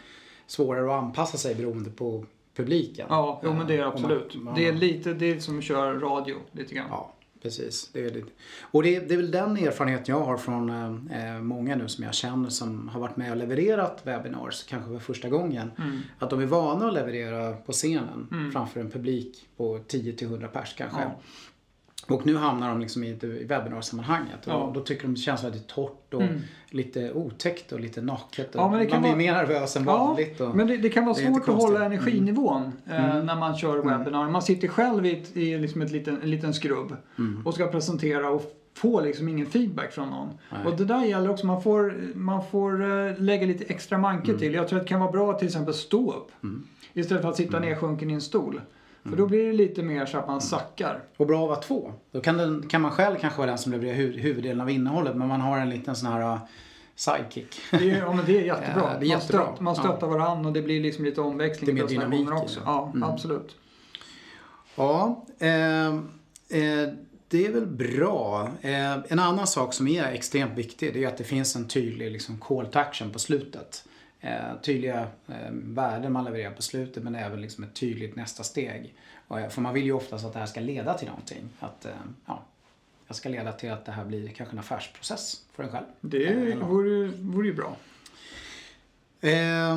svårare 0.46 0.86
att 0.96 1.02
anpassa 1.04 1.38
sig 1.38 1.54
beroende 1.54 1.90
på 1.90 2.24
publiken. 2.56 3.06
Ja, 3.10 3.40
jo, 3.44 3.52
men 3.54 3.66
det 3.66 3.74
är 3.74 3.78
Eh, 3.80 3.86
absolut. 3.88 4.34
man- 4.34 4.44
man- 4.44 4.54
Det 4.54 4.66
är 4.68 4.72
lite 4.72 5.14
det 5.14 5.26
är 5.30 5.40
som 5.40 5.58
att 5.58 5.64
köra 5.64 5.94
radio 6.00 6.36
lite 6.52 6.74
grann. 6.74 6.86
Ja. 6.90 7.14
Precis. 7.42 7.90
Det 7.92 8.04
är 8.04 8.10
det. 8.10 8.22
Och 8.60 8.82
det, 8.82 9.00
det 9.00 9.14
är 9.14 9.16
väl 9.16 9.30
den 9.30 9.56
erfarenheten 9.56 10.04
jag 10.14 10.20
har 10.24 10.36
från 10.36 10.70
eh, 11.10 11.38
många 11.40 11.76
nu 11.76 11.88
som 11.88 12.04
jag 12.04 12.14
känner 12.14 12.48
som 12.48 12.88
har 12.88 13.00
varit 13.00 13.16
med 13.16 13.30
och 13.30 13.36
levererat 13.36 14.00
webinars, 14.06 14.64
kanske 14.64 14.90
för 14.90 14.98
första 14.98 15.28
gången. 15.28 15.70
Mm. 15.78 16.00
Att 16.18 16.30
de 16.30 16.40
är 16.40 16.46
vana 16.46 16.86
att 16.88 16.94
leverera 16.94 17.52
på 17.52 17.72
scenen 17.72 18.50
framför 18.52 18.80
en 18.80 18.90
publik 18.90 19.48
på 19.56 19.78
10-100 19.78 20.46
pers 20.48 20.74
kanske. 20.78 21.00
Ja. 21.00 21.20
Och 22.12 22.26
nu 22.26 22.36
hamnar 22.36 22.68
de 22.68 22.80
liksom 22.80 23.04
i, 23.04 23.08
i 23.08 23.44
webbinarsammanhanget 23.44 24.38
Ja. 24.44 24.54
och 24.54 24.72
då 24.72 24.80
tycker 24.80 25.02
de 25.02 25.14
det 25.14 25.20
känns 25.20 25.44
väldigt 25.44 25.66
torrt 25.66 26.14
och 26.14 26.22
Mm. 26.22 26.40
lite 26.70 27.12
otäckt 27.12 27.72
och 27.72 27.80
lite 27.80 28.02
naket. 28.02 28.54
Och 28.54 28.60
Ja, 28.60 28.70
men 28.70 28.78
det 28.78 28.86
kan 28.86 29.02
man 29.02 29.02
blir 29.16 29.28
vara- 29.32 29.36
mer 29.38 29.46
nervös 29.48 29.76
än 29.76 29.84
Ja, 29.84 29.96
vanligt. 30.06 30.40
Och... 30.40 30.56
men 30.56 30.66
det, 30.66 30.76
det 30.76 30.88
kan 30.88 31.04
vara 31.04 31.14
det 31.16 31.20
svårt 31.26 31.48
att 31.48 31.54
hålla 31.54 31.84
energinivån 31.84 32.72
eh, 32.90 33.10
Mm. 33.10 33.26
när 33.26 33.36
man 33.36 33.56
kör 33.56 33.78
webbinar. 33.78 34.30
Man 34.30 34.42
sitter 34.42 34.68
själv 34.68 35.06
i, 35.06 35.12
ett, 35.20 35.36
i 35.36 35.58
liksom 35.58 35.82
ett 35.82 35.90
liten, 35.90 36.22
en 36.22 36.30
liten 36.30 36.54
skrubb 36.54 36.96
Mm. 37.18 37.46
och 37.46 37.54
ska 37.54 37.66
presentera 37.66 38.30
och 38.30 38.56
få 38.74 39.00
liksom 39.00 39.28
ingen 39.28 39.46
feedback 39.46 39.92
från 39.92 40.08
någon. 40.08 40.28
Nej. 40.52 40.66
Och 40.66 40.76
det 40.76 40.84
där 40.84 41.04
gäller 41.04 41.30
också, 41.30 41.46
man 41.46 41.62
får, 41.62 41.94
man 42.14 42.44
får 42.50 42.82
eh, 43.08 43.18
lägga 43.18 43.46
lite 43.46 43.64
extra 43.64 43.98
manke 43.98 44.38
till. 44.38 44.54
Jag 44.54 44.68
tror 44.68 44.78
att 44.78 44.84
det 44.84 44.88
kan 44.88 45.00
vara 45.00 45.12
bra 45.12 45.30
att 45.30 45.38
till 45.38 45.48
exempel 45.48 45.74
stå 45.74 46.12
upp 46.12 46.30
Mm. 46.42 46.66
istället 46.92 47.22
för 47.22 47.28
att 47.30 47.36
sitta 47.36 47.58
nedsjunken 47.60 48.10
i 48.10 48.14
en 48.14 48.20
stol. 48.20 48.60
För 49.02 49.16
då 49.16 49.26
blir 49.26 49.46
det 49.46 49.52
lite 49.52 49.82
mer 49.82 50.06
så 50.06 50.18
att 50.18 50.26
man 50.26 50.40
sackar. 50.40 51.02
Och 51.16 51.26
bra 51.26 51.42
att 51.42 51.48
vara 51.48 51.60
två. 51.60 51.92
Då 52.12 52.20
kan, 52.20 52.36
den, 52.36 52.68
kan 52.68 52.80
man 52.82 52.90
själv 52.90 53.16
kanske 53.20 53.38
vara 53.38 53.48
den 53.50 53.58
som 53.58 53.72
levererar 53.72 53.94
hu- 53.96 54.18
huvuddelen 54.18 54.60
av 54.60 54.70
innehållet 54.70 55.16
men 55.16 55.28
man 55.28 55.40
har 55.40 55.58
en 55.58 55.70
liten 55.70 55.96
sån 55.96 56.12
här 56.12 56.32
uh, 56.34 56.38
sidekick. 56.94 57.60
Det 57.70 57.90
är, 57.90 57.98
ja, 57.98 58.12
men 58.12 58.24
det 58.26 58.38
är 58.38 58.42
jättebra. 58.44 58.72
Ja, 58.76 58.98
det 59.00 59.06
är 59.06 59.08
man, 59.08 59.08
jättebra. 59.08 59.46
man 59.60 59.76
stöttar 59.76 60.06
varandra 60.06 60.48
och 60.48 60.52
det 60.54 60.62
blir 60.62 60.80
liksom 60.82 61.04
lite 61.04 61.20
omväxling. 61.20 61.74
Det 61.74 61.80
är 61.80 61.84
mer 61.84 61.88
dynamik 61.88 62.30
också. 62.32 62.60
Ja, 62.64 62.90
Mm. 62.94 63.02
absolut. 63.10 63.56
Ja, 64.76 65.24
eh, 65.38 65.86
eh, 65.88 66.88
det 67.28 67.46
är 67.46 67.52
väl 67.52 67.66
bra. 67.66 68.48
Eh, 68.60 68.92
en 69.08 69.18
annan 69.18 69.46
sak 69.46 69.74
som 69.74 69.88
är 69.88 70.04
extremt 70.04 70.58
viktig 70.58 70.94
det 70.94 71.04
är 71.04 71.08
att 71.08 71.16
det 71.16 71.24
finns 71.24 71.56
en 71.56 71.68
tydlig 71.68 72.10
liksom, 72.12 72.38
call 72.38 72.66
to 72.66 72.78
action 72.78 73.10
på 73.10 73.18
slutet. 73.18 73.84
Eh, 74.20 74.60
tydliga 74.62 75.00
eh, 75.28 75.50
värden 75.50 76.12
man 76.12 76.24
levererar 76.24 76.52
på 76.52 76.62
slutet 76.62 77.02
men 77.02 77.14
även 77.14 77.40
liksom 77.40 77.64
ett 77.64 77.74
tydligt 77.74 78.16
nästa 78.16 78.42
steg. 78.42 78.94
Eh, 79.30 79.48
för 79.48 79.60
man 79.60 79.74
vill 79.74 79.84
ju 79.84 79.92
oftast 79.92 80.24
att 80.24 80.32
det 80.32 80.38
här 80.38 80.46
ska 80.46 80.60
leda 80.60 80.94
till 80.94 81.08
någonting. 81.08 81.48
Att 81.60 81.86
ja, 82.26 82.42
det 83.08 83.14
ska 83.14 83.28
leda 83.28 83.52
till 83.52 83.70
att 83.70 83.84
det 83.84 83.92
här 83.92 84.04
blir 84.04 84.28
kanske 84.28 84.54
en 84.54 84.58
affärsprocess 84.58 85.44
för 85.52 85.62
en 85.62 85.70
själv. 85.70 85.86
Det 86.00 86.54
vore, 86.54 87.06
vore 87.06 87.46
ju 87.46 87.54
bra. 87.54 87.76
Eh, 89.20 89.76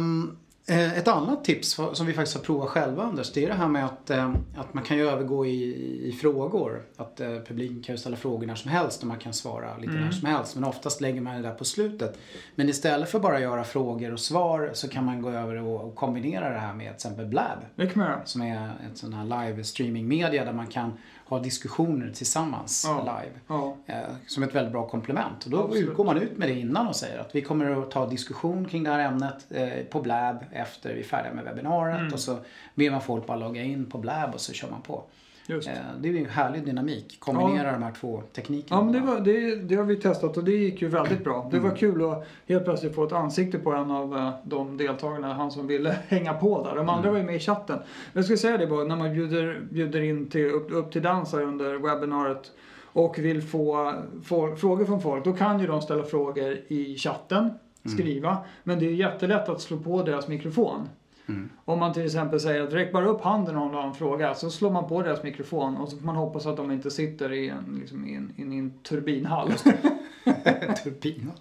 ett 0.68 1.08
annat 1.08 1.46
tips 1.46 1.80
som 1.94 2.06
vi 2.06 2.14
faktiskt 2.14 2.38
har 2.38 2.44
provat 2.44 2.70
själva 2.70 3.04
Anders, 3.04 3.32
det 3.34 3.44
är 3.44 3.48
det 3.48 3.54
här 3.54 3.68
med 3.68 3.86
att, 3.86 4.10
eh, 4.10 4.34
att 4.58 4.74
man 4.74 4.84
kan 4.84 4.98
ju 4.98 5.10
övergå 5.10 5.46
i, 5.46 6.08
i 6.08 6.12
frågor. 6.12 6.84
Att 6.98 7.20
eh, 7.20 7.28
publiken 7.28 7.84
kan 7.84 7.96
ju 7.96 8.00
ställa 8.00 8.16
frågor 8.18 8.48
när 8.48 8.56
som 8.56 8.72
helst 8.72 9.02
och 9.02 9.08
man 9.08 9.18
kan 9.18 9.34
svara 9.34 9.78
lite 9.78 9.92
Mm. 9.92 10.04
när 10.06 10.12
som 10.12 10.28
helst. 10.28 10.56
Men 10.56 10.64
oftast 10.64 11.02
lägger 11.02 11.22
man 11.22 11.36
det 11.36 11.42
där 11.42 11.54
på 11.56 11.66
slutet. 11.66 12.18
Men 12.56 12.70
istället 12.70 13.10
för 13.10 13.20
bara 13.20 13.40
göra 13.40 13.64
frågor 13.64 14.14
och 14.14 14.20
svar 14.20 14.72
så 14.74 14.88
kan 14.88 15.06
man 15.06 15.22
gå 15.22 15.30
över 15.30 15.56
och, 15.56 15.88
och 15.88 15.96
kombinera 15.96 16.50
det 16.50 16.60
här 16.60 16.74
med 16.74 16.88
till 16.88 16.96
exempel 16.96 17.26
Blab. 17.26 17.58
Det 17.76 17.88
kan 17.88 17.98
man 18.00 18.08
göra. 18.12 18.26
Som 18.26 18.42
är 18.42 18.68
ett 18.92 18.98
sån 18.98 19.14
här 19.14 19.46
live 19.48 19.64
streaming 19.64 20.08
media 20.08 20.46
där 20.46 20.54
man 20.54 20.68
kan 20.68 20.94
ha 21.34 21.40
diskussioner 21.44 22.12
tillsammans 22.12 22.84
Ja. 22.88 23.00
live. 23.00 23.36
Ja. 23.48 23.76
Eh, 23.86 23.96
som 24.28 24.44
ett 24.44 24.56
väldigt 24.56 24.72
bra 24.72 24.88
komplement. 24.90 25.46
Och 25.46 25.52
då 25.52 25.64
Absolut. 25.64 25.96
går 25.96 26.04
man 26.06 26.18
ut 26.18 26.38
med 26.38 26.48
det 26.50 26.60
innan 26.60 26.88
och 26.88 26.96
säger 26.96 27.20
att 27.20 27.36
vi 27.36 27.42
kommer 27.42 27.82
att 27.84 27.92
ta 27.92 28.08
diskussion 28.08 28.66
kring 28.66 28.84
det 28.84 28.90
här 28.90 29.00
ämnet 29.00 29.46
eh, 29.50 29.70
på 29.90 30.02
Blab 30.02 30.38
efter 30.52 30.94
vi 30.94 31.00
är 31.00 31.04
färdiga 31.04 31.34
med 31.34 31.44
webbinariet. 31.44 32.00
Mm. 32.00 32.14
Och 32.14 32.20
så 32.20 32.38
ber 32.76 32.92
man 32.92 33.02
folk 33.02 33.28
bara 33.28 33.38
logga 33.38 33.62
in 33.64 33.86
på 33.90 33.98
Blab 33.98 34.34
och 34.34 34.42
så 34.42 34.54
kör 34.54 34.70
man 34.72 34.82
på. 34.82 35.04
Just. 35.48 35.68
Eh, 35.68 35.74
det 36.00 36.10
är 36.10 36.14
ju 36.14 36.20
en 36.20 36.26
härlig 36.26 36.66
dynamik. 36.66 37.20
Kombinera 37.20 37.72
de 37.72 37.84
här 37.84 37.92
två 37.92 38.24
teknikerna. 38.36 38.80
Ja, 38.80 38.84
men 38.84 38.94
det, 38.94 39.00
var, 39.00 39.20
det, 39.20 39.56
det 39.56 39.76
har 39.76 39.84
vi 39.84 39.96
testat 39.96 40.38
och 40.38 40.44
det 40.44 40.52
gick 40.52 40.82
ju 40.82 40.88
väldigt 40.88 41.24
bra. 41.24 41.48
Det 41.52 41.58
Mm. 41.58 41.70
var 41.70 41.78
kul 41.78 42.06
att 42.12 42.28
helt 42.48 42.64
plötsligt 42.66 42.96
få 42.96 43.04
ett 43.04 43.12
ansikte 43.12 43.60
på 43.60 43.72
en 43.72 43.92
av 43.92 44.18
eh, 44.18 44.30
de 44.44 44.78
deltagarna, 44.78 45.34
han 45.34 45.52
som 45.52 45.68
ville 45.68 45.98
hänga 46.08 46.34
på 46.34 46.64
där. 46.64 46.76
De 46.76 46.90
andra 46.90 47.00
Mm. 47.10 47.12
var 47.12 47.18
ju 47.20 47.26
med 47.26 47.36
i 47.36 47.40
chatten. 47.40 47.80
Jag 48.14 48.26
ska 48.26 48.38
säga 48.38 48.58
det 48.58 48.68
bara, 48.68 48.84
när 48.84 48.96
man 48.96 49.14
bjuder, 49.14 49.62
bjuder 49.72 50.02
in 50.02 50.30
till, 50.30 50.46
upp, 50.52 50.72
upp 50.72 50.92
till 50.92 51.02
dans 51.02 51.34
under 51.34 51.74
webbinariet 51.76 52.52
och 52.84 53.20
vill 53.20 53.42
få, 53.42 53.94
få 54.24 54.56
frågor 54.56 54.86
från 54.86 55.02
folk, 55.02 55.24
då 55.26 55.34
kan 55.34 55.60
ju 55.60 55.68
de 55.68 55.82
ställa 55.82 56.04
frågor 56.04 56.58
i 56.68 56.96
chatten, 56.98 57.50
Mm. 57.86 57.98
skriva. 57.98 58.38
Men 58.64 58.80
det 58.80 58.86
är 58.86 58.92
jättelätt 58.92 59.50
att 59.50 59.62
slå 59.62 59.78
på 59.78 60.04
deras 60.04 60.28
mikrofon. 60.28 60.90
Mm. 61.26 61.50
Om 61.66 61.80
man 61.80 61.94
till 61.94 62.06
exempel 62.06 62.40
säger 62.40 62.62
att 62.64 62.74
räck 62.74 62.92
bara 62.92 63.06
upp 63.06 63.22
handen 63.22 63.56
om 63.56 63.72
du 63.72 63.78
har 63.78 63.88
en 63.88 63.94
fråga, 63.94 64.34
så 64.34 64.50
slår 64.50 64.72
man 64.72 64.88
på 64.88 65.02
deras 65.02 65.24
mikrofon 65.24 65.78
och 65.78 65.90
så 65.90 65.98
får 65.98 66.06
man 66.06 66.16
hoppas 66.16 66.46
att 66.46 66.58
de 66.58 66.72
inte 66.72 66.92
sitter 66.92 67.32
i 67.34 67.50
en, 67.50 67.78
liksom, 67.80 68.08
i 68.08 68.16
en, 68.16 68.34
i 68.54 68.58
en 68.58 68.72
turbinhall. 68.84 69.52
Turbin. 70.84 71.32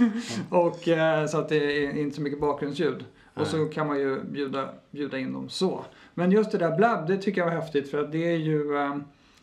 och, 0.50 0.88
eh, 0.88 1.26
så 1.26 1.38
att 1.38 1.48
det 1.48 1.84
är 1.86 1.98
inte 1.98 2.16
så 2.16 2.22
mycket 2.22 2.40
bakgrundsljud. 2.40 3.04
Och 3.34 3.46
så 3.46 3.66
kan 3.66 3.86
man 3.86 3.98
ju 3.98 4.22
bjuda, 4.24 4.68
bjuda 4.90 5.18
in 5.18 5.32
dem 5.32 5.48
så. 5.48 5.84
Men 6.14 6.32
just 6.32 6.52
det 6.52 6.58
där 6.58 6.76
blab, 6.76 7.06
det 7.06 7.16
tycker 7.16 7.40
jag 7.40 7.46
var 7.46 7.54
häftigt 7.54 7.90
för 7.90 7.98
att 7.98 8.12
det 8.12 8.32
är 8.32 8.36
ju 8.36 8.76
eh, 8.76 8.96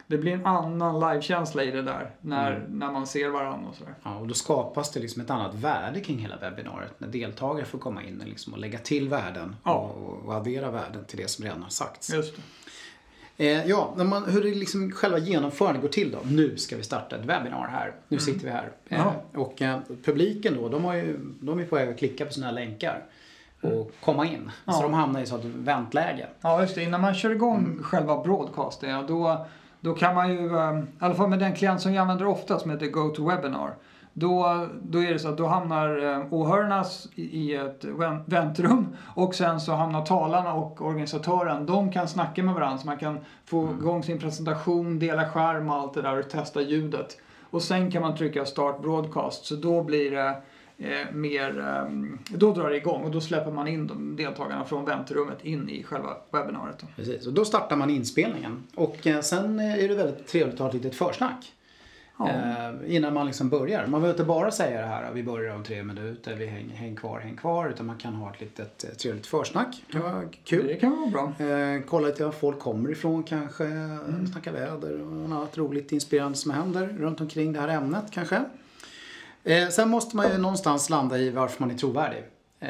det 0.08 0.18
blir 0.18 0.32
en 0.34 0.46
annan 0.46 1.00
livekänsla 1.00 1.64
i 1.64 1.72
det 1.72 1.82
där 1.82 2.12
när, 2.22 2.52
Mm. 2.56 2.80
när 2.80 2.92
man 2.92 3.08
ser 3.08 3.30
varandra 3.30 3.70
och 3.70 3.76
sådär. 3.76 3.94
Ja, 4.04 4.16
och 4.18 4.28
då 4.28 4.34
skapas 4.34 4.92
det 4.92 5.00
liksom 5.00 5.22
ett 5.22 5.30
annat 5.30 5.56
värde 5.56 6.00
kring 6.00 6.18
hela 6.18 6.38
webbinariet. 6.38 6.94
När 7.00 7.08
deltagare 7.08 7.66
får 7.66 7.78
komma 7.80 8.04
in 8.04 8.22
och, 8.22 8.28
liksom 8.28 8.54
och 8.54 8.60
lägga 8.60 8.80
till 8.80 9.10
värden 9.10 9.56
Ja. 9.64 9.74
och, 9.76 10.26
och 10.28 10.34
addera 10.36 10.72
värden 10.72 11.06
till 11.06 11.18
det 11.18 11.28
som 11.30 11.46
redan 11.46 11.64
har 11.64 11.70
sagts. 11.70 12.14
Just 12.14 12.36
det. 12.36 12.42
Eh, 13.40 13.66
ja, 13.66 13.94
när 13.98 14.04
man, 14.06 14.26
hur 14.26 14.44
det 14.44 14.50
liksom 14.56 14.92
själva 14.92 15.18
genomförandet 15.18 15.82
går 15.82 15.90
till 15.90 16.12
då. 16.12 16.18
Nu 16.24 16.58
ska 16.58 16.78
vi 16.78 16.84
starta 16.84 17.16
ett 17.16 17.26
webbinar 17.26 17.68
här. 17.68 17.86
Nu 18.08 18.16
Mm. 18.16 18.20
sitter 18.20 18.46
vi 18.46 18.50
här. 18.52 18.72
Eh, 18.90 19.08
och 19.36 19.62
eh, 19.62 19.80
publiken 20.06 20.56
då, 20.56 20.70
de, 20.70 20.84
har 20.84 20.94
ju, 20.94 21.20
de 21.42 21.60
är 21.60 21.66
på 21.66 21.76
väg 21.76 21.90
att 21.90 21.98
klicka 21.98 22.26
på 22.26 22.34
sina 22.34 22.52
länkar 22.52 23.04
och 23.62 23.92
komma 24.02 24.26
in. 24.26 24.36
Mm. 24.36 24.50
Ja. 24.66 24.74
Så 24.74 24.82
de 24.82 24.94
hamnar 24.94 25.20
i 25.20 25.24
ett 25.24 25.46
väntläge. 25.46 26.28
Ja, 26.42 26.62
just 26.62 26.76
det. 26.76 26.84
Innan 26.84 27.02
man 27.02 27.14
kör 27.16 27.30
igång 27.30 27.58
Mm. 27.58 27.84
själva 27.84 28.24
broadcasten, 28.24 28.90
ja, 28.90 29.02
då, 29.08 29.46
då 29.82 29.94
kan 29.94 30.16
man 30.16 30.30
ju, 30.30 30.58
eh, 30.58 30.80
i 30.80 30.84
alla 31.00 31.16
fall 31.16 31.30
med 31.30 31.40
den 31.40 31.54
klient 31.56 31.82
som 31.82 31.94
jag 31.94 32.02
använder 32.02 32.28
ofta 32.28 32.60
som 32.60 32.72
heter 32.72 32.88
GoToWebinar, 32.88 33.74
då, 34.14 34.68
då 34.84 35.04
är 35.04 35.14
det 35.14 35.20
så 35.20 35.28
att 35.30 35.38
då 35.38 35.48
hamnar 35.48 36.14
eh, 36.14 36.34
åhörarna 36.34 36.86
i 37.16 37.56
ett 37.56 37.86
vän- 37.86 38.24
väntrum 38.26 38.88
och 39.16 39.36
sen 39.36 39.60
så 39.60 39.72
hamnar 39.72 40.06
talarna 40.06 40.54
och 40.54 40.82
organisatören, 40.82 41.66
de 41.66 41.92
kan 41.92 42.08
snacka 42.08 42.44
med 42.44 42.54
varandra 42.54 42.78
så 42.78 42.86
man 42.86 42.98
kan 42.98 43.20
få 43.46 43.62
Mm. 43.62 43.78
igång 43.80 44.04
sin 44.04 44.20
presentation, 44.20 45.00
dela 45.00 45.30
skärm 45.30 45.70
och 45.70 45.76
allt 45.76 45.94
det 45.94 46.02
där 46.02 46.20
och 46.20 46.30
testa 46.30 46.62
ljudet. 46.62 47.18
Och 47.50 47.62
sen 47.62 47.92
kan 47.92 48.02
man 48.02 48.16
trycka 48.16 48.46
start 48.46 48.82
broadcast 48.82 49.46
så 49.46 49.56
då 49.56 49.84
blir 49.84 50.12
det 50.12 50.36
eh, 50.78 51.14
mer, 51.14 51.60
eh, 51.60 52.38
då 52.38 52.54
drar 52.54 52.70
det 52.70 52.78
igång 52.78 53.04
och 53.04 53.12
då 53.12 53.22
släpper 53.22 53.52
man 53.52 53.68
in 53.68 53.88
de 53.88 54.16
deltagarna 54.16 54.66
från 54.66 54.86
väntrummet 54.86 55.46
in 55.46 55.70
i 55.70 55.84
själva 55.84 56.18
webbinariet. 56.32 56.80
Då. 56.80 56.88
Precis. 56.96 57.28
Och 57.28 57.34
då 57.34 57.46
startar 57.46 57.76
man 57.76 57.90
inspelningen. 57.90 58.64
Och 58.76 59.08
eh, 59.08 59.22
sen 59.22 59.60
eh, 59.60 59.84
är 59.84 59.88
det 59.88 59.96
väldigt 59.96 60.28
trevligt 60.28 60.54
att 60.54 60.60
ha 60.60 60.68
ett 60.68 60.74
litet 60.74 60.96
försnack. 60.96 61.54
Ja. 62.20 62.30
Eh, 62.30 62.96
innan 62.96 63.14
man 63.14 63.26
liksom 63.26 63.50
börjar. 63.50 63.88
Man 63.88 64.02
behöver 64.02 64.14
inte 64.20 64.28
bara 64.28 64.52
säga 64.52 64.82
det 64.82 64.88
här, 64.88 65.12
vi 65.14 65.24
börjar 65.24 65.56
om 65.56 65.64
tre 65.64 65.84
minuter, 65.84 66.36
vi 66.36 66.46
häng, 66.46 66.70
häng 66.70 66.96
kvar, 66.96 67.20
häng 67.20 67.36
kvar. 67.36 67.70
Utan 67.70 67.86
man 67.86 67.98
kan 67.98 68.14
ha 68.14 68.34
ett 68.34 68.42
litet 68.42 68.84
eh, 68.84 68.90
trevligt 68.90 69.28
försnack. 69.28 69.84
Det 69.88 69.94
kan 69.94 70.02
vara 70.02 70.24
kul. 70.44 70.68
Det 70.68 70.76
kan 70.76 70.92
vara 70.92 71.10
bra. 71.10 71.46
Eh, 71.48 71.82
kolla 71.88 72.08
lite 72.08 72.26
var 72.26 72.32
folk 72.32 72.60
kommer 72.60 72.92
ifrån 72.92 73.24
kanske. 73.24 73.66
Mm. 73.66 74.28
Snacka 74.28 74.52
väder 74.52 75.02
och 75.02 75.08
något 75.08 75.38
annat 75.38 75.58
roligt 75.58 75.92
inspirerande 75.92 76.38
som 76.38 76.52
händer 76.52 76.88
runt 76.88 77.22
omkring 77.22 77.54
det 77.54 77.60
här 77.60 77.68
ämnet 77.68 78.12
kanske. 78.12 78.42
Eh, 79.44 79.68
sen 79.70 79.90
måste 79.90 80.16
man 80.16 80.32
ju 80.32 80.38
någonstans 80.38 80.90
landa 80.90 81.18
i 81.18 81.30
varför 81.30 81.62
man 81.62 81.72
är 81.72 81.78
trovärdig. 81.78 82.24
Eh, 82.60 82.70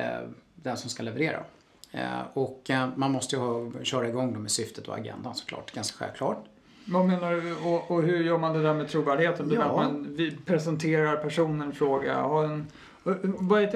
den 0.55 0.77
som 0.77 0.89
ska 0.89 1.03
leverera. 1.03 1.43
Eh, 1.91 2.21
och 2.33 2.69
eh, 2.69 2.89
man 2.95 3.11
måste 3.11 3.35
ju 3.35 3.41
ha, 3.41 3.71
köra 3.83 4.07
igång 4.07 4.33
då 4.33 4.39
med 4.39 4.51
syftet 4.51 4.87
och 4.87 4.97
agendan 4.97 5.35
såklart. 5.35 5.71
Ganska 5.71 6.05
självklart. 6.05 6.45
Vad 6.85 7.05
menar 7.05 7.31
du? 7.31 7.55
Och, 7.55 7.91
och 7.91 8.03
hur 8.03 8.23
gör 8.23 8.37
man 8.37 8.53
det 8.53 8.63
där 8.63 8.73
med 8.73 8.89
trovärdigheten? 8.89 9.49
Det 9.49 9.55
Ja. 9.55 9.75
man 9.75 10.07
vi 10.15 10.37
presenterar 10.45 11.15
personen 11.17 11.73
fråga. 11.73 12.21
Har, 12.21 12.43
en, 12.43 12.67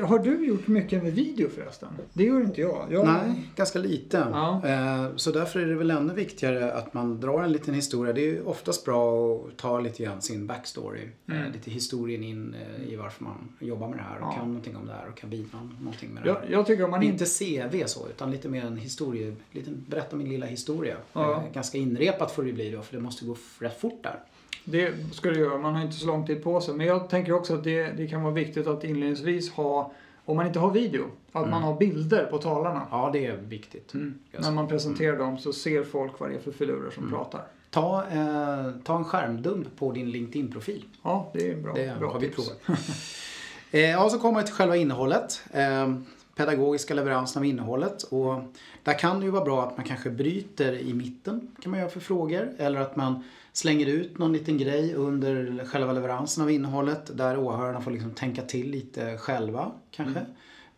har 0.05 0.19
du 0.19 0.45
gjort 0.47 0.67
mycket 0.67 1.03
med 1.03 1.13
video 1.13 1.49
förresten? 1.49 1.89
Det 2.13 2.23
gör 2.23 2.41
inte 2.41 2.61
jag. 2.61 2.87
jag 2.91 3.05
Nej, 3.05 3.49
ganska 3.55 3.79
lite. 3.79 4.27
Ja. 4.31 4.61
Eh, 4.67 5.15
Så 5.15 5.31
därför 5.31 5.59
är 5.59 5.65
det 5.65 5.75
väl 5.75 5.91
ännu 5.91 6.13
viktigare 6.13 6.73
att 6.73 6.93
man 6.93 7.19
drar 7.19 7.43
en 7.43 7.51
liten 7.51 7.73
historia. 7.73 8.13
Det 8.13 8.21
är 8.21 8.25
ju 8.25 8.43
oftast 8.43 8.85
bra 8.85 9.35
att 9.35 9.57
ta 9.57 9.79
lite 9.79 10.03
grann 10.03 10.21
sin 10.21 10.47
backstory. 10.47 11.01
Eh, 11.27 11.35
Mm. 11.41 11.51
Lite 11.51 11.71
historien 11.71 12.23
in 12.23 12.55
eh, 12.79 12.93
i 12.93 12.95
varför 12.95 13.23
man 13.23 13.49
jobbar 13.59 13.87
med 13.87 13.97
det 13.97 14.03
här 14.03 14.15
och 14.17 14.27
Ja. 14.27 14.31
kan 14.37 14.47
någonting 14.47 14.75
om 14.75 14.85
det 14.85 14.93
här 14.93 15.07
och 15.11 15.17
kan 15.17 15.29
bidra 15.29 15.59
någonting 15.79 16.09
med 16.13 16.23
det 16.23 16.27
Jag, 16.29 16.35
här. 16.35 16.47
jag 16.51 16.65
tycker 16.65 16.83
om 16.83 16.91
man 16.91 17.03
inte... 17.03 17.23
Inte 17.23 17.69
CV 17.71 17.83
så, 17.85 18.07
utan 18.09 18.31
lite 18.31 18.49
mer 18.49 18.65
en 18.65 18.77
historia. 18.77 19.33
Lite, 19.51 19.71
berätta 19.87 20.15
min 20.15 20.29
lilla 20.29 20.45
historia. 20.45 20.95
Ja. 21.13 21.43
Ganska 21.53 21.77
inrepat 21.77 22.31
får 22.31 22.43
det 22.43 22.53
bli 22.53 22.71
då, 22.71 22.81
för 22.81 22.95
det 22.95 23.01
måste 23.03 23.25
gå 23.25 23.35
rätt 23.59 23.79
fort 23.79 24.03
där. 24.03 24.19
Det 24.63 25.13
ska 25.13 25.29
du 25.29 25.39
göra, 25.39 25.57
man 25.57 25.75
har 25.75 25.81
inte 25.81 25.95
så 25.95 26.07
lång 26.07 26.27
tid 26.27 26.43
på 26.43 26.61
sig. 26.61 26.73
Men 26.73 26.87
jag 26.87 27.09
tänker 27.09 27.33
också 27.33 27.53
att 27.53 27.63
det, 27.63 27.91
det 27.91 28.07
kan 28.07 28.23
vara 28.23 28.33
viktigt 28.33 28.67
att 28.67 28.83
inledningsvis 28.83 29.51
ha 29.51 29.91
om 30.25 30.37
man 30.37 30.47
inte 30.47 30.59
har 30.59 30.71
video, 30.71 31.05
att 31.31 31.49
man 31.49 31.63
har 31.63 31.77
bilder 31.77 32.25
på 32.25 32.37
talarna. 32.37 32.87
Ja, 32.91 33.09
det 33.13 33.25
är 33.25 33.37
viktigt. 33.37 33.93
Mm. 33.93 34.19
När 34.31 34.51
man 34.51 34.67
presenterar 34.67 35.17
dem 35.17 35.37
så 35.37 35.53
ser 35.53 35.83
folk 35.83 36.19
vad 36.19 36.29
det 36.29 36.35
är 36.35 36.39
för 36.39 36.51
filurer 36.51 36.91
som 36.91 37.09
pratar. 37.09 37.41
Ta, 37.69 38.03
eh, 38.11 38.71
ta 38.83 38.97
en 38.97 39.03
skärmdump 39.03 39.67
på 39.79 39.91
din 39.91 40.11
LinkedIn-profil. 40.11 40.85
Ja, 41.03 41.31
det 41.33 41.51
är 41.51 41.55
bra. 41.55 41.73
Det 41.73 41.99
bra 41.99 42.11
har 42.11 42.19
vi 42.19 42.29
provat. 42.29 42.61
eh, 43.71 43.81
ja, 43.81 44.09
så 44.09 44.19
kommer 44.19 44.39
vi 44.39 44.45
till 44.45 44.55
själva 44.55 44.75
innehållet. 44.75 45.43
Eh, 45.53 45.93
pedagogiska 46.35 46.93
leveransen 46.93 47.39
av 47.39 47.45
innehållet. 47.45 48.03
Och 48.03 48.41
där 48.83 48.99
kan 48.99 49.19
det 49.19 49.25
ju 49.25 49.31
vara 49.31 49.43
bra 49.43 49.67
att 49.67 49.77
man 49.77 49.85
kanske 49.85 50.09
bryter 50.09 50.73
i 50.73 50.93
mitten 50.93 51.55
kan 51.61 51.71
man 51.71 51.79
göra 51.79 51.89
för 51.89 51.99
frågor. 51.99 52.49
Eller 52.57 52.81
att 52.81 52.95
man 52.95 53.23
slänger 53.53 53.85
ut 53.85 54.17
någon 54.17 54.33
liten 54.33 54.57
grej 54.57 54.93
under 54.93 55.65
själva 55.65 55.93
leveransen 55.93 56.43
av 56.43 56.51
innehållet. 56.51 57.17
Där 57.17 57.37
åhörarna 57.37 57.81
får 57.81 57.91
liksom 57.91 58.11
tänka 58.11 58.41
till 58.41 58.71
lite 58.71 59.17
själva 59.17 59.71
kanske. 59.91 60.25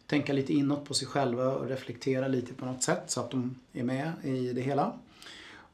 Tänka 0.07 0.33
lite 0.33 0.53
inåt 0.53 0.85
på 0.85 0.93
sig 0.93 1.07
själva 1.07 1.55
och 1.55 1.67
reflektera 1.67 2.27
lite 2.27 2.53
på 2.53 2.65
något 2.65 2.83
sätt 2.83 3.03
så 3.07 3.19
att 3.19 3.31
de 3.31 3.55
är 3.73 3.83
med 3.83 4.11
i 4.23 4.53
det 4.53 4.61
hela. 4.61 4.93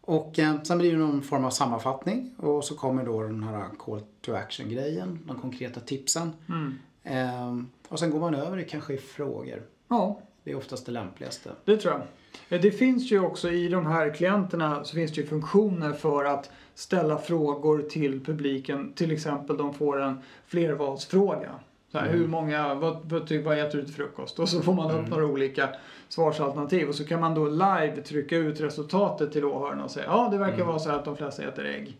Och 0.02 0.40
eh, 0.40 0.64
sen 0.64 0.78
blir 0.78 0.92
det 0.92 0.98
någon 0.98 1.22
form 1.22 1.46
av 1.46 1.50
sammanfattning 1.50 2.36
och 2.38 2.64
så 2.64 2.76
kommer 2.76 3.06
då 3.06 3.24
den 3.24 3.44
här 3.44 3.66
call 3.80 4.02
to 4.22 4.34
action 4.34 4.70
grejen, 4.70 5.20
de 5.28 5.42
konkreta 5.42 5.80
tipsen. 5.80 6.32
Mm. 6.50 6.80
Eh, 7.04 7.66
och 7.88 8.00
sen 8.00 8.12
går 8.12 8.20
man 8.20 8.36
över 8.36 8.60
i 8.60 8.66
kanske 8.66 8.94
i 8.94 8.98
frågor. 8.98 9.64
Ja, 9.88 10.20
Det 10.50 10.54
är 10.54 10.58
oftast 10.58 10.86
det 10.86 10.92
lämpligaste. 10.92 11.50
det 11.66 11.78
tror 11.78 12.04
jag. 12.50 12.62
Det 12.62 12.72
finns 12.72 13.12
ju 13.12 13.20
också 13.20 13.50
i 13.52 13.68
de 13.70 13.86
här 13.86 14.14
klienterna 14.14 14.84
så 14.84 14.96
finns 14.96 15.12
det 15.12 15.22
ju 15.22 15.28
funktioner 15.28 15.94
för 15.94 16.26
att 16.26 16.52
ställa 16.76 17.18
frågor 17.18 17.82
till 17.82 18.26
publiken. 18.26 18.94
Till 18.94 19.12
exempel 19.12 19.58
de 19.58 19.74
får 19.74 20.02
en 20.02 20.22
flervalsfråga. 20.48 21.52
Så 21.92 21.98
här, 21.98 22.10
Hur 22.10 22.28
många, 22.28 22.74
vad, 22.74 23.00
vad, 23.04 23.32
vad 23.32 23.60
äter 23.60 23.78
du 23.78 23.86
till 23.86 23.94
frukost? 23.94 24.40
Och 24.40 24.50
så 24.50 24.62
får 24.62 24.74
man 24.74 24.92
upp 24.92 25.10
några 25.10 25.26
olika 25.26 25.70
svarsalternativ 26.08 26.90
och 26.90 26.96
så 26.96 27.06
kan 27.06 27.20
man 27.20 27.36
då 27.36 27.48
live 27.50 28.02
trycka 28.02 28.38
ut 28.38 28.62
resultatet 28.62 29.32
till 29.32 29.46
åhörarna 29.46 29.84
och 29.84 29.92
säga 29.92 30.06
ja 30.06 30.30
det 30.32 30.38
verkar 30.38 30.64
vara 30.66 30.80
så 30.80 30.90
här 30.90 30.98
att 30.98 31.06
de 31.06 31.18
flesta 31.18 31.44
äter 31.44 31.66
ägg. 31.66 31.98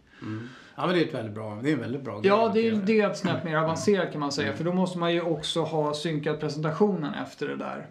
Ja 0.76 0.86
men 0.86 0.96
det 0.96 1.02
är 1.02 1.08
ett 1.08 1.14
väldigt 1.14 1.36
bra, 1.36 1.60
det 1.64 1.70
är 1.70 1.74
en 1.74 1.80
väldigt 1.80 2.02
bra 2.02 2.22
Ja, 2.24 2.52
grej 2.54 2.64
det 2.64 2.78
att 2.78 2.84
är, 2.84 2.86
det 2.86 3.02
är 3.02 3.10
ett 3.10 3.18
snäpp 3.18 3.44
mer 3.44 3.58
avancerat 3.58 4.12
kan 4.12 4.20
man 4.20 4.32
säga. 4.32 4.54
För 4.54 4.64
då 4.64 4.74
måste 4.74 4.98
man 4.98 5.14
ju 5.14 5.22
också 5.22 5.62
ha 5.62 5.94
synkat 5.94 6.40
presentationen 6.40 7.14
efter 7.14 7.48
det 7.48 7.56
där. 7.56 7.88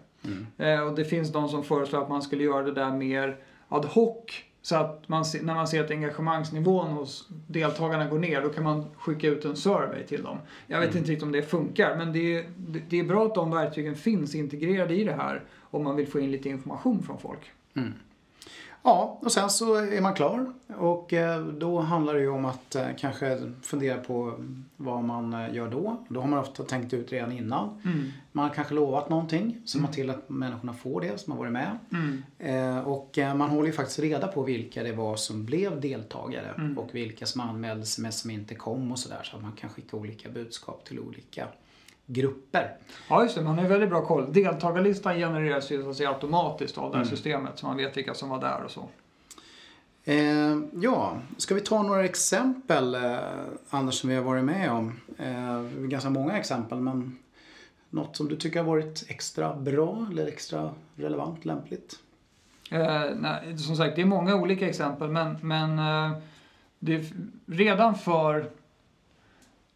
Eh, 0.57 0.79
och 0.81 0.95
det 0.95 1.05
finns 1.05 1.31
de 1.31 1.49
som 1.49 1.63
föreslår 1.63 2.01
att 2.01 2.09
man 2.09 2.21
skulle 2.21 2.43
göra 2.43 2.63
det 2.63 2.71
där 2.71 2.91
mer 2.91 3.37
ad 3.69 3.87
hoc. 3.87 4.17
Så 4.61 4.75
att 4.75 5.09
man, 5.09 5.25
när 5.41 5.55
man 5.55 5.67
ser 5.67 5.83
att 5.83 5.91
engagemangsnivån 5.91 6.87
hos 6.87 7.27
deltagarna 7.47 8.05
går 8.09 8.19
ner, 8.19 8.41
då 8.41 8.49
kan 8.49 8.63
man 8.63 8.85
skicka 8.97 9.27
ut 9.27 9.45
en 9.45 9.55
survey 9.55 10.03
till 10.03 10.23
dem. 10.23 10.37
Jag 10.67 10.79
vet 10.79 10.95
inte 10.95 11.11
riktigt 11.11 11.23
om 11.23 11.31
det 11.31 11.41
funkar, 11.41 11.95
men 11.97 12.13
det 12.13 12.37
är, 12.37 12.45
det- 12.89 12.99
är 12.99 13.03
bra 13.03 13.25
att 13.25 13.35
de 13.35 13.51
verktygen 13.51 13.95
finns 13.95 14.35
integrerade 14.35 14.93
i 14.95 15.03
det 15.03 15.13
här 15.13 15.43
om 15.61 15.83
man 15.83 15.95
vill 15.95 16.07
få 16.07 16.19
in 16.19 16.31
lite 16.31 16.49
information 16.49 17.03
från 17.03 17.17
folk. 17.19 17.51
Ja, 18.89 19.17
och 19.21 19.31
sen 19.31 19.49
så 19.49 19.75
är 19.75 20.01
man 20.01 20.13
klar. 20.13 20.53
Och 20.77 21.13
eh, 21.13 21.45
då 21.45 21.79
handlar 21.79 22.13
det 22.13 22.19
ju 22.19 22.29
om 22.29 22.45
att 22.45 22.75
eh, 22.75 22.87
kanske 22.97 23.51
fundera 23.61 23.97
på 23.97 24.45
vad 24.77 25.03
man 25.03 25.33
eh, 25.33 25.55
gör 25.55 25.69
då. 25.69 26.05
Då 26.09 26.21
har 26.21 26.27
man 26.27 26.39
ofta 26.39 26.63
tänkt 26.63 26.93
ut 26.93 27.11
redan 27.11 27.31
innan. 27.31 27.81
Man 28.31 28.47
har 28.47 28.55
kanske 28.55 28.73
lovat 28.73 29.09
någonting, 29.09 29.61
så 29.65 29.79
man 29.79 29.91
till 29.91 30.09
att 30.09 30.29
människorna 30.29 30.73
får 30.73 31.01
det 31.01 31.19
som 31.19 31.31
har 31.31 31.39
varit 31.39 31.51
med. 31.51 31.77
Mm. 31.91 32.85
Och 32.85 33.19
man 33.35 33.49
håller 33.49 33.67
ju 33.67 33.73
faktiskt 33.73 33.99
reda 33.99 34.27
på 34.27 34.43
vilka 34.43 34.83
det 34.83 34.91
var 34.91 35.15
som 35.15 35.45
blev 35.45 35.81
deltagare 35.81 36.73
och 36.77 36.95
vilka 36.95 37.25
som 37.25 37.41
anmälde 37.41 37.85
sig 37.85 38.01
men 38.01 38.11
som 38.11 38.31
inte 38.31 38.55
kom 38.55 38.91
och 38.91 38.99
sådär. 38.99 39.21
Så 39.23 39.35
att 39.35 39.43
man 39.43 39.51
kan 39.51 39.69
skicka 39.69 39.97
olika 39.97 40.29
budskap 40.29 40.85
till 40.85 40.99
olika 40.99 41.47
grupper. 42.11 42.75
Ja, 43.09 43.23
just 43.23 43.35
det. 43.35 43.41
Man 43.41 43.55
har 43.55 43.63
ju 43.63 43.69
väldigt 43.69 43.89
bra 43.89 44.05
koll. 44.05 44.33
Deltagarlistan 44.33 45.15
genereras 45.15 45.71
ju 45.71 45.83
så 45.83 45.89
att 45.89 45.95
säga, 45.95 46.09
automatiskt 46.09 46.77
av 46.77 46.83
det 46.91 46.97
Mm. 46.97 47.07
här 47.07 47.15
systemet, 47.15 47.59
så 47.59 47.65
man 47.65 47.77
vet 47.77 47.97
vilka 47.97 48.13
som 48.13 48.29
var 48.29 48.41
där 48.41 48.63
och 48.65 48.71
så. 48.71 48.89
Eh, 50.03 50.57
ja, 50.81 51.17
ska 51.37 51.55
vi 51.55 51.61
ta 51.61 51.83
några 51.83 52.05
exempel 52.05 52.95
eh, 52.95 53.17
Anders 53.69 53.95
som 53.95 54.09
vi 54.09 54.15
har 54.15 54.23
varit 54.23 54.43
med 54.43 54.71
om? 54.71 54.99
Eh, 55.17 55.61
ganska 55.87 56.09
många 56.09 56.37
exempel 56.37 56.77
men 56.79 57.17
något 57.89 58.17
som 58.17 58.27
du 58.27 58.35
tycker 58.35 58.59
har 58.59 58.65
varit 58.67 59.05
extra 59.07 59.55
bra 59.55 60.07
eller 60.11 60.27
extra 60.27 60.71
relevant, 60.95 61.45
lämpligt? 61.45 61.95
Eh, 62.71 63.03
nej, 63.19 63.57
som 63.57 63.75
sagt, 63.75 63.95
det 63.95 64.01
är 64.01 64.05
många 64.05 64.35
olika 64.35 64.69
exempel, 64.69 65.09
men, 65.09 65.37
men 65.41 65.79
eh, 65.79 66.17
det 66.79 67.05
redan 67.45 67.95
för... 67.95 68.49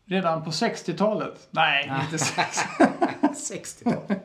Redan 0.05 0.43
på 0.43 0.49
60-talet? 0.49 1.47
Nej, 1.51 1.91
inte 2.03 2.17
60 2.25 2.67
60-tal. 3.33 3.95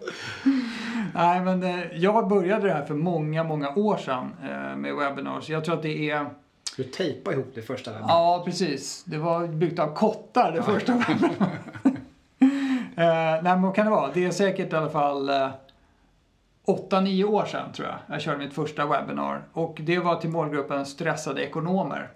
Nej, 1.15 1.41
men 1.41 1.63
eh, 1.63 1.87
jag 1.93 2.29
började 2.29 2.67
det 2.67 2.75
här 2.75 2.85
för 2.85 2.95
många, 2.95 3.45
många 3.45 3.75
år 3.75 3.97
sedan 3.97 4.37
eh, 4.43 4.77
med 4.77 4.95
webinars. 4.95 5.49
Jag 5.49 5.65
tror 5.65 5.75
att 5.75 5.83
det 5.83 6.11
är... 6.11 6.27
Du 6.77 6.85
tejpa 6.85 7.33
ihop 7.33 7.51
det 7.55 7.63
första 7.63 7.91
webben? 7.91 8.09
Ja, 8.09 8.43
precis. 8.45 9.05
Det 9.05 9.19
var 9.19 9.47
byggt 9.47 9.79
av 9.79 9.95
kottar, 9.95 10.53
det 10.53 10.63
första 10.63 10.93
webinars. 10.93 11.33
eh, 12.97 13.43
nej, 13.43 13.43
men 13.43 13.63
vad 13.63 13.75
kan 13.75 13.85
det 13.85 13.91
vara? 13.91 14.11
Det 14.15 14.25
är 14.25 14.31
säkert 14.31 14.73
i 14.73 14.77
alla 14.77 14.91
fall 14.91 15.29
eh, 15.29 15.49
8-9 16.67 17.25
år 17.25 17.45
sedan, 17.45 17.73
tror 17.73 17.89
jag. 17.89 17.97
Jag 18.07 18.21
körde 18.21 18.39
mitt 18.39 18.55
första 18.55 18.87
webbinar. 18.87 19.43
Och 19.53 19.79
det 19.81 19.99
var 19.99 20.17
till 20.17 20.31
målgruppen 20.31 20.87
stressade 20.87 21.43
ekonomer. 21.43 22.09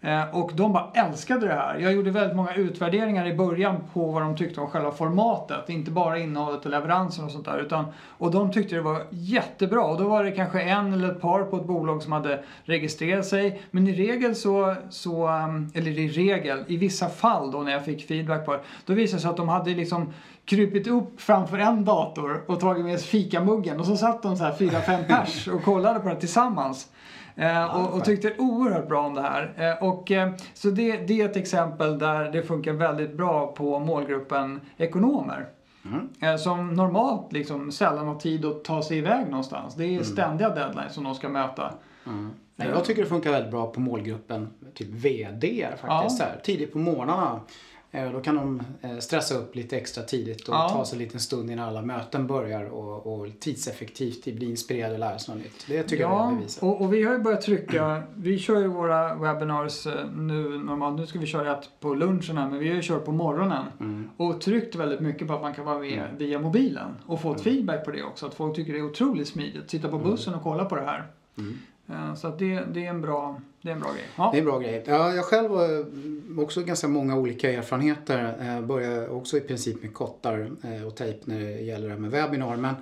Eh, 0.00 0.34
och 0.34 0.52
de 0.54 0.72
bara 0.72 0.90
älskade 0.94 1.46
det 1.46 1.54
här. 1.54 1.78
Jag 1.78 1.92
gjorde 1.92 2.10
väldigt 2.10 2.36
många 2.36 2.54
utvärderingar 2.54 3.26
i 3.26 3.34
början 3.34 3.76
på 3.92 4.12
vad 4.12 4.22
de 4.22 4.36
tyckte 4.36 4.60
om 4.60 4.66
själva 4.66 4.92
formatet. 4.92 5.68
Inte 5.68 5.90
bara 5.90 6.18
innehållet 6.18 6.64
och 6.64 6.70
leveransen 6.70 7.24
och 7.24 7.30
sånt 7.30 7.44
där. 7.44 7.58
Utan, 7.58 7.84
och 8.18 8.30
de 8.30 8.52
tyckte 8.52 8.74
det 8.74 8.80
var 8.80 9.02
jättebra. 9.10 9.84
Och 9.84 9.98
då 9.98 10.08
var 10.08 10.24
det 10.24 10.30
kanske 10.30 10.60
en 10.60 10.92
eller 10.92 11.10
ett 11.10 11.20
par 11.20 11.42
på 11.42 11.56
ett 11.56 11.64
bolag 11.64 12.02
som 12.02 12.12
hade 12.12 12.44
registrerat 12.64 13.26
sig. 13.26 13.62
Men 13.70 13.88
i 13.88 13.92
regel 13.92 14.36
så, 14.36 14.74
så 14.90 15.26
ehm, 15.26 15.70
eller 15.74 15.98
i 15.98 16.08
regel, 16.08 16.64
i 16.66 16.76
vissa 16.76 17.08
fall 17.08 17.50
då 17.50 17.62
när 17.62 17.72
jag 17.72 17.84
fick 17.84 18.08
feedback 18.08 18.46
på 18.46 18.52
det. 18.52 18.60
Då 18.86 18.94
visade 18.94 19.16
det 19.16 19.22
sig 19.22 19.30
att 19.30 19.36
de 19.36 19.48
hade 19.48 19.70
liksom 19.70 20.12
krupit 20.44 20.86
upp 20.86 21.20
framför 21.20 21.58
en 21.58 21.84
dator 21.84 22.42
och 22.46 22.60
tagit 22.60 22.84
med 22.84 23.00
sig 23.00 23.08
fikamuggen. 23.08 23.80
Och 23.80 23.86
så 23.86 23.96
satt 23.96 24.22
de 24.22 24.36
så 24.36 24.44
här 24.44 24.52
fyra, 24.52 24.80
fem 24.80 25.04
pers 25.08 25.48
och 25.48 25.62
kollade 25.62 26.00
på 26.00 26.08
det 26.08 26.16
tillsammans. 26.16 26.88
Eh, 27.38 27.76
och, 27.76 27.94
och 27.94 28.04
tyckte 28.04 28.34
oerhört 28.38 28.88
bra 28.88 29.06
om 29.06 29.14
det 29.14 29.22
här. 29.22 29.54
Eh, 29.56 29.88
och, 29.88 30.10
eh, 30.10 30.32
så 30.54 30.70
det, 30.70 30.96
det 30.96 31.20
är 31.20 31.28
ett 31.28 31.36
exempel 31.36 31.98
där 31.98 32.32
det 32.32 32.42
funkar 32.42 32.72
väldigt 32.72 33.16
bra 33.16 33.46
på 33.46 33.78
målgruppen 33.78 34.60
ekonomer. 34.76 35.48
Eh, 36.20 36.36
som 36.36 36.74
normalt 36.74 37.32
liksom 37.32 37.72
sällan 37.72 38.08
har 38.08 38.14
tid 38.14 38.44
att 38.44 38.64
ta 38.64 38.82
sig 38.82 38.98
iväg 38.98 39.28
någonstans. 39.28 39.74
Det 39.74 39.84
är 39.84 40.02
ständiga 40.02 40.50
deadlines 40.50 40.94
som 40.94 41.04
de 41.04 41.14
ska 41.14 41.28
möta. 41.28 41.74
Nej, 42.56 42.68
jag 42.68 42.84
tycker 42.84 43.02
det 43.02 43.08
funkar 43.08 43.30
väldigt 43.30 43.50
bra 43.50 43.66
på 43.66 43.80
målgruppen 43.80 44.50
typ 44.74 44.88
VD 44.88 45.66
faktiskt. 45.80 46.20
Ja. 46.20 46.26
Här, 46.26 46.40
tidigt 46.44 46.72
på 46.72 46.78
morgnarna. 46.78 47.40
Eh, 47.90 48.12
Då 48.12 48.20
kan 48.20 48.34
de 48.36 48.62
eh, 48.82 48.98
stressa 48.98 49.34
upp 49.34 49.54
lite 49.56 49.76
extra 49.76 50.02
tidigt 50.04 50.48
och 50.48 50.54
Ja. 50.54 50.68
ta 50.68 50.84
sig 50.84 50.96
en 50.98 51.02
liten 51.04 51.20
stund 51.20 51.50
innan 51.50 51.68
alla 51.68 51.82
möten 51.82 52.26
börjar 52.26 52.64
och, 52.64 53.06
och 53.20 53.26
tidseffektivt 53.40 54.24
bli 54.24 54.50
inspirerade 54.50 54.92
och 54.94 55.00
lära 55.00 55.18
sig 55.18 55.34
något 55.34 55.44
nytt. 55.44 55.64
Det 55.68 55.82
tycker 55.82 56.02
jag 56.02 56.12
Ja, 56.12 56.28
det 56.30 56.36
bevisat. 56.36 56.62
och, 56.62 56.80
och 56.82 56.92
vi 56.94 57.02
har 57.02 57.12
ju 57.12 57.18
börjat 57.18 57.40
trycka. 57.42 58.02
Vi 58.14 58.38
kör 58.38 58.60
ju 58.60 58.66
våra 58.66 59.14
webinars 59.14 59.86
eh, 59.86 59.92
nu 60.16 60.58
normalt. 60.58 61.00
Nu 61.00 61.06
ska 61.06 61.18
vi 61.18 61.26
köra 61.26 61.58
ett 61.58 61.70
på 61.80 61.94
lunchen 61.94 62.38
här, 62.38 62.48
men 62.50 62.58
vi 62.58 62.68
har 62.68 62.74
ju 62.76 62.82
kört 62.82 63.04
på 63.04 63.12
morgonen. 63.12 63.64
Mm. 63.80 64.10
Och 64.16 64.40
tryckt 64.40 64.74
väldigt 64.74 65.00
mycket 65.00 65.28
på 65.28 65.34
att 65.34 65.42
man 65.42 65.54
kan 65.54 65.64
vara 65.64 65.78
med 65.78 66.04
via 66.18 66.38
mobilen. 66.38 66.90
Och 67.06 67.20
fått 67.20 67.40
feedback 67.40 67.84
på 67.84 67.90
det 67.90 68.02
också. 68.02 68.26
Att 68.26 68.34
folk 68.34 68.56
tycker 68.56 68.72
det 68.72 68.78
är 68.78 68.84
otroligt 68.86 69.28
smidigt. 69.28 69.70
Sitta 69.70 69.88
Mm. 69.88 70.00
på 70.00 70.06
bussen 70.10 70.34
och 70.34 70.42
kolla 70.42 70.64
på 70.64 70.76
det 70.76 70.82
här. 70.84 71.06
Eh, 71.90 72.14
så 72.14 72.28
att 72.28 72.38
det, 72.38 72.64
det, 72.72 72.86
är 72.86 72.90
en 72.90 73.00
bra, 73.00 73.40
det 73.62 73.68
är 73.68 73.72
en 73.72 73.80
bra 73.80 73.92
grej. 73.92 74.04
Ja. 74.16 74.28
Det 74.32 74.36
är 74.36 74.40
en 74.40 74.44
bra 74.44 74.58
grej. 74.58 74.84
Ja, 74.86 75.14
jag 75.14 75.24
själv 75.24 75.50
har 75.50 75.78
eh, 75.78 76.44
också 76.44 76.62
ganska 76.62 76.88
många 76.88 77.16
olika 77.16 77.52
erfarenheter. 77.52 78.36
Eh, 78.40 78.54
jag 78.54 78.66
började 78.66 79.08
också 79.08 79.36
i 79.36 79.40
princip 79.40 79.82
med 79.82 79.94
kottar 79.94 80.50
och 80.86 80.96
tejp 80.96 81.20
när 81.24 81.40
det 81.40 81.60
gäller 81.60 81.88
det 81.88 81.96
med 81.96 82.10
webbinar. 82.10 82.56
Men, 82.56 82.74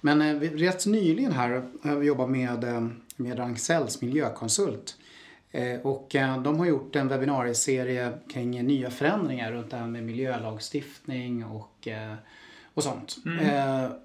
men 0.00 0.40
rätt 0.40 0.86
nyligen 0.86 1.32
här 1.32 1.62
har 1.82 1.96
vi 1.96 2.06
jobbat 2.06 2.30
med, 2.30 2.64
med 3.16 3.38
Ragn-Sells 3.38 4.02
miljökonsult. 4.04 4.96
Och 5.82 6.16
de 6.44 6.58
har 6.58 6.66
gjort 6.66 6.96
en 6.96 7.08
webbinarieserie 7.08 8.12
kring 8.32 8.66
nya 8.66 8.90
förändringar 8.90 9.52
runt 9.52 9.70
det 9.70 9.76
här 9.76 9.86
med 9.86 10.02
miljölagstiftning 10.02 11.44
och, 11.44 11.88
och 12.80 12.84
sånt. 12.84 13.16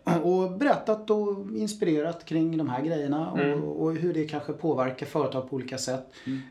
Eh, 0.05 0.17
Och 0.21 0.51
berättat 0.51 1.09
och 1.09 1.37
inspirerat 1.55 2.25
kring 2.25 2.57
de 2.57 2.69
här 2.69 2.81
grejerna 2.81 3.31
och, 3.31 3.81
och 3.83 3.95
hur 3.95 4.13
det 4.13 4.25
kanske 4.25 4.53
påverkar 4.53 5.05
företag 5.05 5.49
på 5.49 5.55
olika 5.55 5.77
sätt. 5.77 6.05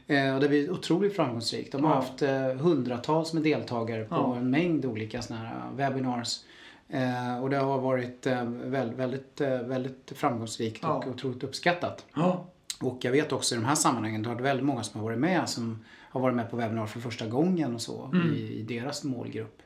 Eh, 0.07 0.35
Och 0.35 0.41
det 0.41 0.49
blir 0.49 0.71
otroligt 0.71 1.17
framgångsrikt. 1.17 1.73
De 1.73 1.85
har 1.85 1.91
Ja. 1.91 1.97
haft 1.97 2.23
eh, 2.23 2.49
hundratals 2.49 3.33
med 3.33 3.43
deltagare 3.43 4.05
på 4.05 4.15
Ja. 4.15 4.37
en 4.37 4.51
mängd 4.51 4.85
olika 4.85 5.23
såna 5.23 5.39
här 5.41 5.71
webinars. 5.77 6.41
Eh, 6.89 7.43
Och 7.43 7.51
det 7.51 7.57
har 7.57 7.79
varit 7.79 8.27
eh, 8.27 8.45
väldigt, 8.45 8.99
väldigt, 8.99 9.41
eh, 9.41 9.59
väldigt 9.59 10.13
framgångsrikt 10.17 10.85
och 10.85 10.91
Ja. 10.91 11.05
otroligt 11.15 11.45
uppskattat. 11.45 12.05
Och 12.81 12.99
jag 13.01 13.13
vet 13.13 13.33
också 13.33 13.55
i 13.55 13.59
de 13.59 13.65
här 13.65 13.75
sammanhangen, 13.75 14.23
det 14.23 14.29
har 14.29 14.35
varit 14.35 14.45
väldigt 14.47 14.67
många 14.67 14.83
som 14.83 15.01
har 15.01 15.05
varit 15.09 15.19
med 15.19 15.49
som 15.49 15.85
har 16.15 16.21
varit 16.21 16.37
med 16.37 16.51
på 16.51 16.57
webbinar 16.57 16.87
för 16.87 17.01
första 17.01 17.27
gången 17.27 17.75
och 17.75 17.81
så 17.81 18.11
Mm. 18.13 18.35
i, 18.35 18.39
i 18.39 18.63
deras 18.63 19.05
målgrupp. 19.05 19.63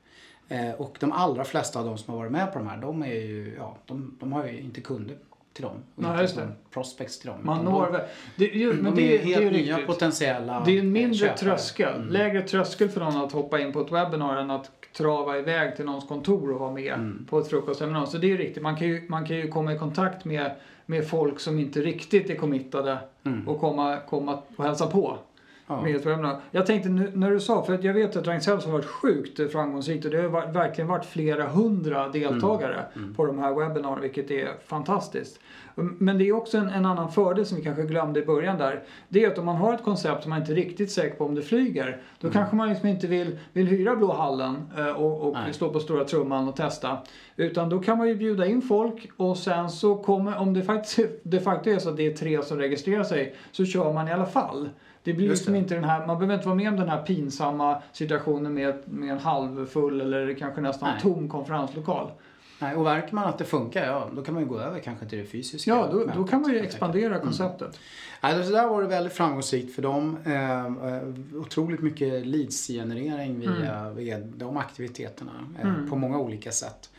Eh, 0.48 0.70
och 0.70 0.96
de 1.00 1.12
allra 1.12 1.44
flesta 1.44 1.78
av 1.78 1.84
de 1.86 1.98
som 1.98 2.12
har 2.14 2.18
varit 2.18 2.32
med 2.32 2.52
på 2.52 2.58
de 2.58 2.68
här, 2.68 2.76
de 2.76 3.02
är 3.02 3.06
ju, 3.06 3.54
ja, 3.58 3.76
de, 3.86 4.16
de 4.20 4.32
har 4.32 4.46
ju 4.46 4.60
inte 4.60 4.80
kunder 4.80 5.16
till 5.52 5.62
dem. 5.64 5.76
Och 5.94 6.02
Nej, 6.02 6.22
inte 6.22 6.40
det. 6.40 6.48
prospects 6.70 7.18
till 7.18 7.28
dem. 7.30 7.38
Man 7.42 7.64
når 7.64 7.92
de. 7.92 7.98
Det, 8.36 8.44
ju, 8.44 8.72
de 8.72 8.78
men 8.78 8.92
är 8.92 8.96
det, 8.96 9.02
det 9.02 9.14
är 9.14 9.18
helt 9.24 9.42
ju 9.42 9.50
nya 9.50 9.76
riktigt. 9.76 9.86
potentiella 9.86 10.62
Det 10.66 10.72
är 10.76 10.78
en 10.80 10.92
mindre 10.92 11.14
köpare. 11.18 11.36
tröskel, 11.38 11.94
Mm. 11.96 12.08
lägre 12.08 12.42
tröskel 12.42 12.88
för 12.88 13.00
någon 13.00 13.16
att 13.16 13.32
hoppa 13.32 13.60
in 13.60 13.72
på 13.72 13.80
ett 13.80 13.92
webbinar 13.92 14.36
än 14.36 14.50
att 14.50 14.70
trava 14.96 15.38
iväg 15.38 15.76
till 15.76 15.84
någons 15.84 16.08
kontor 16.08 16.52
och 16.52 16.60
vara 16.60 16.72
med 16.72 16.92
Mm. 16.94 17.26
på 17.30 17.38
ett 17.38 17.48
frukostseminarium. 17.48 18.06
Så 18.10 18.18
det 18.18 18.26
är 18.26 18.28
ju 18.28 18.36
riktigt, 18.36 18.62
man 18.62 18.76
kan 18.76 18.86
ju, 18.88 19.06
man 19.08 19.26
kan 19.26 19.36
ju 19.36 19.48
komma 19.48 19.72
i 19.74 19.78
kontakt 19.78 20.24
med, 20.24 20.50
med 20.86 21.08
folk 21.08 21.40
som 21.40 21.58
inte 21.58 21.80
riktigt 21.80 22.30
är 22.30 22.34
committade 22.34 22.98
Mm. 23.24 23.48
och 23.48 23.60
komma, 23.60 23.96
komma 24.08 24.38
och 24.56 24.64
hälsa 24.64 24.86
på. 24.86 25.18
Ja. 25.68 25.80
Med 25.82 25.96
ett 25.96 26.06
webbinar. 26.06 26.40
Jag 26.50 26.66
tänkte 26.66 26.88
nu, 26.88 27.10
när 27.14 27.30
du 27.30 27.40
sa, 27.40 27.62
för 27.64 27.74
att 27.74 27.84
jag 27.84 27.94
vet 27.94 28.16
att 28.16 28.26
Ragn-Sells 28.26 28.64
har 28.64 28.72
varit 28.72 28.86
sjukt 28.86 29.52
framgångsrikt 29.52 30.04
och 30.04 30.10
det 30.10 30.18
har 30.22 30.28
varit, 30.28 30.54
verkligen 30.56 30.88
varit 30.88 31.04
flera 31.04 31.46
hundra 31.46 32.08
deltagare 32.08 32.84
Mm. 32.96 33.14
på 33.14 33.26
de 33.26 33.38
här 33.38 33.54
webbinarierna 33.54 34.00
vilket 34.02 34.30
är 34.30 34.48
fantastiskt. 34.66 35.40
Men 35.74 36.18
det 36.18 36.28
är 36.28 36.32
också 36.32 36.58
en, 36.58 36.68
en 36.68 36.86
annan 36.86 37.12
fördel 37.12 37.46
som 37.46 37.56
vi 37.58 37.64
kanske 37.64 37.82
glömde 37.82 38.20
i 38.22 38.26
början 38.26 38.58
där. 38.58 38.82
Det 39.08 39.24
är 39.24 39.28
att 39.30 39.38
om 39.38 39.44
man 39.44 39.56
har 39.56 39.74
ett 39.74 39.82
koncept 39.84 40.22
som 40.22 40.30
man 40.30 40.40
inte 40.40 40.52
är 40.52 40.56
riktigt 40.56 40.90
säker 40.92 41.16
på 41.16 41.24
om 41.24 41.34
det 41.34 41.42
flyger. 41.42 42.00
Då 42.20 42.26
Mm. 42.28 42.32
kanske 42.38 42.56
man 42.56 42.68
liksom 42.68 42.88
inte 42.88 43.06
vill, 43.06 43.38
vill 43.52 43.66
hyra 43.66 43.96
Blå 43.96 44.12
hallen 44.12 44.56
eh, 44.78 44.90
och, 44.90 45.26
och 45.28 45.32
Nej. 45.32 45.52
stå 45.52 45.68
på 45.72 45.80
stora 45.80 46.04
trumman 46.04 46.48
och 46.48 46.56
testa. 46.56 46.98
Utan 47.36 47.68
då 47.68 47.78
kan 47.78 47.98
man 47.98 48.08
ju 48.08 48.14
bjuda 48.14 48.46
in 48.46 48.62
folk 48.62 49.08
och 49.16 49.36
sen 49.36 49.70
så 49.70 49.96
kommer, 49.96 50.38
om 50.38 50.54
det 50.54 50.62
faktiskt 50.62 50.98
de 51.22 51.40
facto 51.40 51.70
är 51.70 51.78
så 51.78 51.88
att 51.90 51.96
det 51.96 52.06
är 52.06 52.16
tre 52.16 52.42
som 52.42 52.58
registrerar 52.58 53.04
sig, 53.04 53.34
så 53.52 53.64
kör 53.64 53.92
man 53.92 54.08
i 54.08 54.12
alla 54.12 54.26
fall. 54.26 54.68
Det 55.08 55.14
blir 55.14 55.26
Just 55.26 55.40
liksom 55.40 55.52
det. 55.52 55.58
inte 55.58 55.74
den 55.74 55.84
här, 55.84 56.06
man 56.06 56.18
behöver 56.18 56.34
inte 56.34 56.46
vara 56.46 56.56
med 56.56 56.68
om 56.68 56.76
den 56.76 56.88
här 56.88 57.02
pinsamma 57.02 57.82
situationen 57.92 58.54
med, 58.54 58.74
med 58.84 59.10
en 59.10 59.18
halvfull 59.18 60.00
eller 60.00 60.34
kanske 60.34 60.60
nästan 60.60 60.88
Nej. 60.92 61.02
tom 61.02 61.28
konferenslokal. 61.28 62.10
Nej, 62.60 62.76
och 62.76 62.82
märker 62.84 63.14
man 63.14 63.24
att 63.24 63.38
det 63.38 63.44
funkar, 63.44 63.86
ja 63.86 64.08
då 64.16 64.22
kan 64.22 64.34
man 64.34 64.42
ju 64.42 64.48
gå 64.48 64.58
över 64.58 64.80
kanske 64.80 65.06
till 65.06 65.18
det 65.18 65.24
fysiska. 65.24 65.70
Ja, 65.70 65.88
då, 65.92 66.06
då 66.16 66.24
kan 66.24 66.40
man 66.42 66.50
ju 66.52 66.58
expandera 66.58 67.18
konceptet. 67.18 67.78
Nej, 68.22 68.44
så 68.44 68.52
där 68.52 68.66
var 68.68 68.82
det 68.82 68.88
väldigt 68.88 69.12
framgångsrikt 69.12 69.74
för 69.74 69.82
dem. 69.82 70.16
Eh, 70.26 70.66
eh, 70.66 71.02
otroligt 71.34 71.80
mycket 71.80 72.26
leads-generering 72.26 73.38
via, 73.40 73.90
via 73.90 74.18
de 74.18 74.56
aktiviteterna 74.56 75.32
eh, 75.62 75.68
Mm. 75.68 75.90
på 75.90 75.96
många 75.96 76.18
olika 76.18 76.52
sätt. 76.52 76.90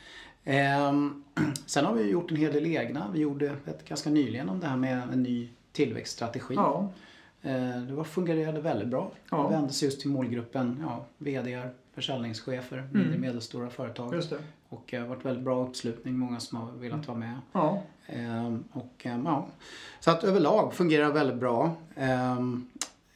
Eh, 0.43 0.93
sen 1.65 1.85
har 1.85 1.93
vi 1.93 2.09
gjort 2.09 2.31
en 2.31 2.37
hel 2.37 2.53
del 2.53 2.65
egna. 2.65 3.05
Vi 3.13 3.19
gjorde 3.19 3.45
ett 3.65 3.85
ganska 3.89 4.09
nyligen 4.09 4.49
om 4.49 4.59
det 4.59 4.67
här 4.67 4.77
med 4.77 5.01
en 5.13 5.23
ny 5.23 5.49
tillväxtstrategi. 5.71 6.53
Ja, 6.55 6.89
det 7.87 7.93
var, 7.93 8.03
fungerade 8.03 8.61
väldigt 8.61 8.87
bra. 8.87 9.11
Ja. 9.31 9.43
Det 9.43 9.55
vände 9.55 9.73
sig 9.73 9.87
just 9.87 10.01
till 10.01 10.09
målgruppen 10.09 10.83
ja, 10.87 11.05
VD, 11.17 11.61
försäljningschefer, 11.93 12.89
mindre 12.91 13.13
och 13.13 13.19
medelstora 13.19 13.69
företag. 13.69 14.05
Mm. 14.07 14.17
just 14.17 14.29
det. 14.29 14.39
Och 14.69 14.83
det 14.89 14.97
har 14.97 15.07
varit 15.07 15.25
väldigt 15.25 15.43
bra 15.43 15.65
uppslutning, 15.67 16.17
många 16.17 16.39
som 16.39 16.57
har 16.57 16.71
velat 16.71 17.07
vara 17.07 17.17
med. 17.17 17.35
Ja, 17.51 17.83
Ehm, 18.09 18.63
och, 18.71 19.05
ehm, 19.05 19.25
ja. 19.25 19.47
Så 19.99 20.11
att 20.11 20.23
överlag 20.23 20.73
fungerar 20.73 21.11
väldigt 21.11 21.37
bra. 21.37 21.75
Ehm, 21.95 22.69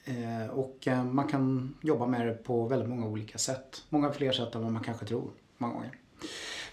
eh, 0.06 0.50
och 0.50 0.88
man 1.12 1.28
kan 1.28 1.74
jobba 1.82 2.08
med 2.08 2.28
det 2.28 2.44
på 2.44 2.66
väldigt 2.66 2.90
många 2.90 3.08
olika 3.08 3.38
sätt. 3.38 3.84
Många 3.90 4.12
fler 4.12 4.32
sätt 4.32 4.56
än 4.56 4.64
vad 4.64 4.72
man 4.72 4.84
kanske 4.84 5.06
tror 5.06 5.30
många 5.58 5.74
gånger. 5.74 5.92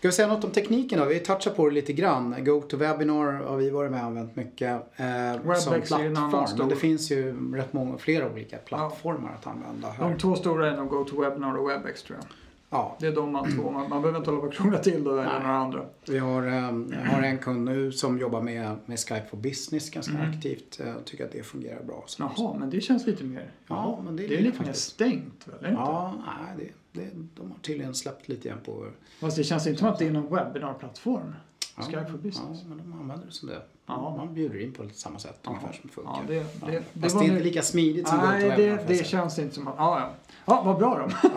Ska 0.00 0.08
vi 0.08 0.12
säga 0.12 0.28
något 0.28 0.44
om 0.44 0.50
tekniken 0.50 0.98
då? 0.98 1.04
Vi 1.04 1.18
touchar 1.20 1.50
på 1.50 1.68
det 1.68 1.74
lite 1.74 1.92
grann. 1.92 2.34
GoToWebinar 2.44 3.32
har 3.32 3.56
vi 3.56 3.70
varit 3.70 3.90
med 3.90 4.00
och 4.00 4.06
använt 4.06 4.36
mycket 4.36 4.70
eh, 4.96 5.06
Webex 5.06 5.62
som 5.62 5.72
plattform. 5.82 6.46
stor- 6.46 6.58
Men 6.58 6.68
det 6.68 6.76
finns 6.76 7.10
ju 7.10 7.54
rätt 7.56 7.72
många, 7.72 7.98
flera 7.98 8.30
olika 8.32 8.56
plattformar 8.56 9.32
att 9.40 9.46
använda 9.46 9.88
här. 9.88 10.08
de 10.10 10.18
två 10.18 10.34
stora 10.34 10.70
är 10.72 10.76
nog 10.76 10.88
GoToWebinar 10.88 11.54
och 11.56 11.70
WebEx 11.70 12.02
tror 12.02 12.18
jag. 12.18 12.26
Ja, 12.72 12.96
Det 13.00 13.06
är 13.06 13.12
de 13.14 13.32
man 13.32 13.52
två. 13.56 13.70
Man, 13.70 13.88
man 13.88 14.02
behöver 14.02 14.18
inte 14.18 14.30
hålla 14.30 14.40
på 14.40 14.46
och 14.46 14.52
krångla 14.54 14.78
till 14.78 15.04
det 15.04 15.10
eller 15.10 15.40
några 15.40 15.56
andra. 15.56 15.80
Vi 16.08 16.18
har, 16.18 16.42
ehm, 16.42 16.94
har 17.10 17.22
en 17.22 17.38
kund 17.38 17.64
nu 17.64 17.92
som 17.92 18.18
jobbar 18.18 18.40
med, 18.42 18.76
med 18.86 18.98
Skype 18.98 19.26
for 19.30 19.36
Business 19.36 19.90
ganska 19.90 20.14
Mm. 20.14 20.30
aktivt. 20.30 20.80
Jag 20.86 21.04
tycker 21.04 21.24
att 21.24 21.32
det 21.32 21.42
fungerar 21.42 21.82
bra. 21.82 22.04
Jaha, 22.18 22.56
men 22.58 22.70
det 22.70 22.80
känns 22.80 23.06
lite 23.06 23.24
mer... 23.24 23.50
Ja, 23.66 24.00
men 24.04 24.16
det 24.16 24.24
är 24.24 24.28
det 24.28 24.36
är 24.36 24.42
lite 24.42 24.62
mer 24.62 24.72
stängt 24.72 25.46
inte? 25.46 25.72
Ja, 25.72 26.14
nej, 26.26 26.54
det, 26.58 26.64
det, 26.92 27.08
de 27.34 27.50
har 27.50 27.58
tydligen 27.62 27.94
släppt 27.94 28.28
lite 28.28 28.48
grann 28.48 28.58
på... 28.64 28.86
Fast 29.20 29.36
det 29.36 29.44
känns 29.44 29.66
inte 29.66 29.78
som 29.78 29.88
att 29.88 29.98
det 29.98 30.06
är 30.06 30.10
någon 30.10 30.34
webbinarplattform. 30.36 31.34
Ja, 31.76 31.82
Skype 31.82 32.04
for 32.06 32.18
Business. 32.18 32.58
Ja, 32.62 32.68
men 32.68 32.78
de 32.78 32.92
använder 33.00 33.26
det 33.26 33.32
som 33.32 33.48
det. 33.48 33.62
Ja. 33.86 34.14
Man 34.16 34.34
bjuder 34.34 34.60
in 34.60 34.72
på 34.72 34.88
samma 34.92 35.18
sätt 35.18 35.38
Ja. 35.42 35.50
ungefär 35.50 35.72
som 35.72 35.80
det 35.82 35.92
funkar. 35.92 36.12
Ja, 36.12 36.20
det, 36.26 36.34
det, 36.66 36.72
Ja. 36.74 36.80
det 36.92 37.00
Fast 37.00 37.14
var 37.14 37.22
det 37.22 37.26
är 37.28 37.30
nu- 37.30 37.34
inte 37.36 37.48
lika 37.48 37.62
smidigt 37.62 38.08
som 38.08 38.18
Nej, 38.18 38.48
det, 38.56 38.76
det 38.76 38.86
säga. 38.86 39.04
känns 39.04 39.38
inte 39.38 39.54
som 39.54 39.68
att... 39.68 39.74
Ja, 39.78 40.00
ja. 40.00 40.10
Ja, 40.44 40.62
vad 40.66 40.78
bra 40.78 41.08
då. 41.22 41.28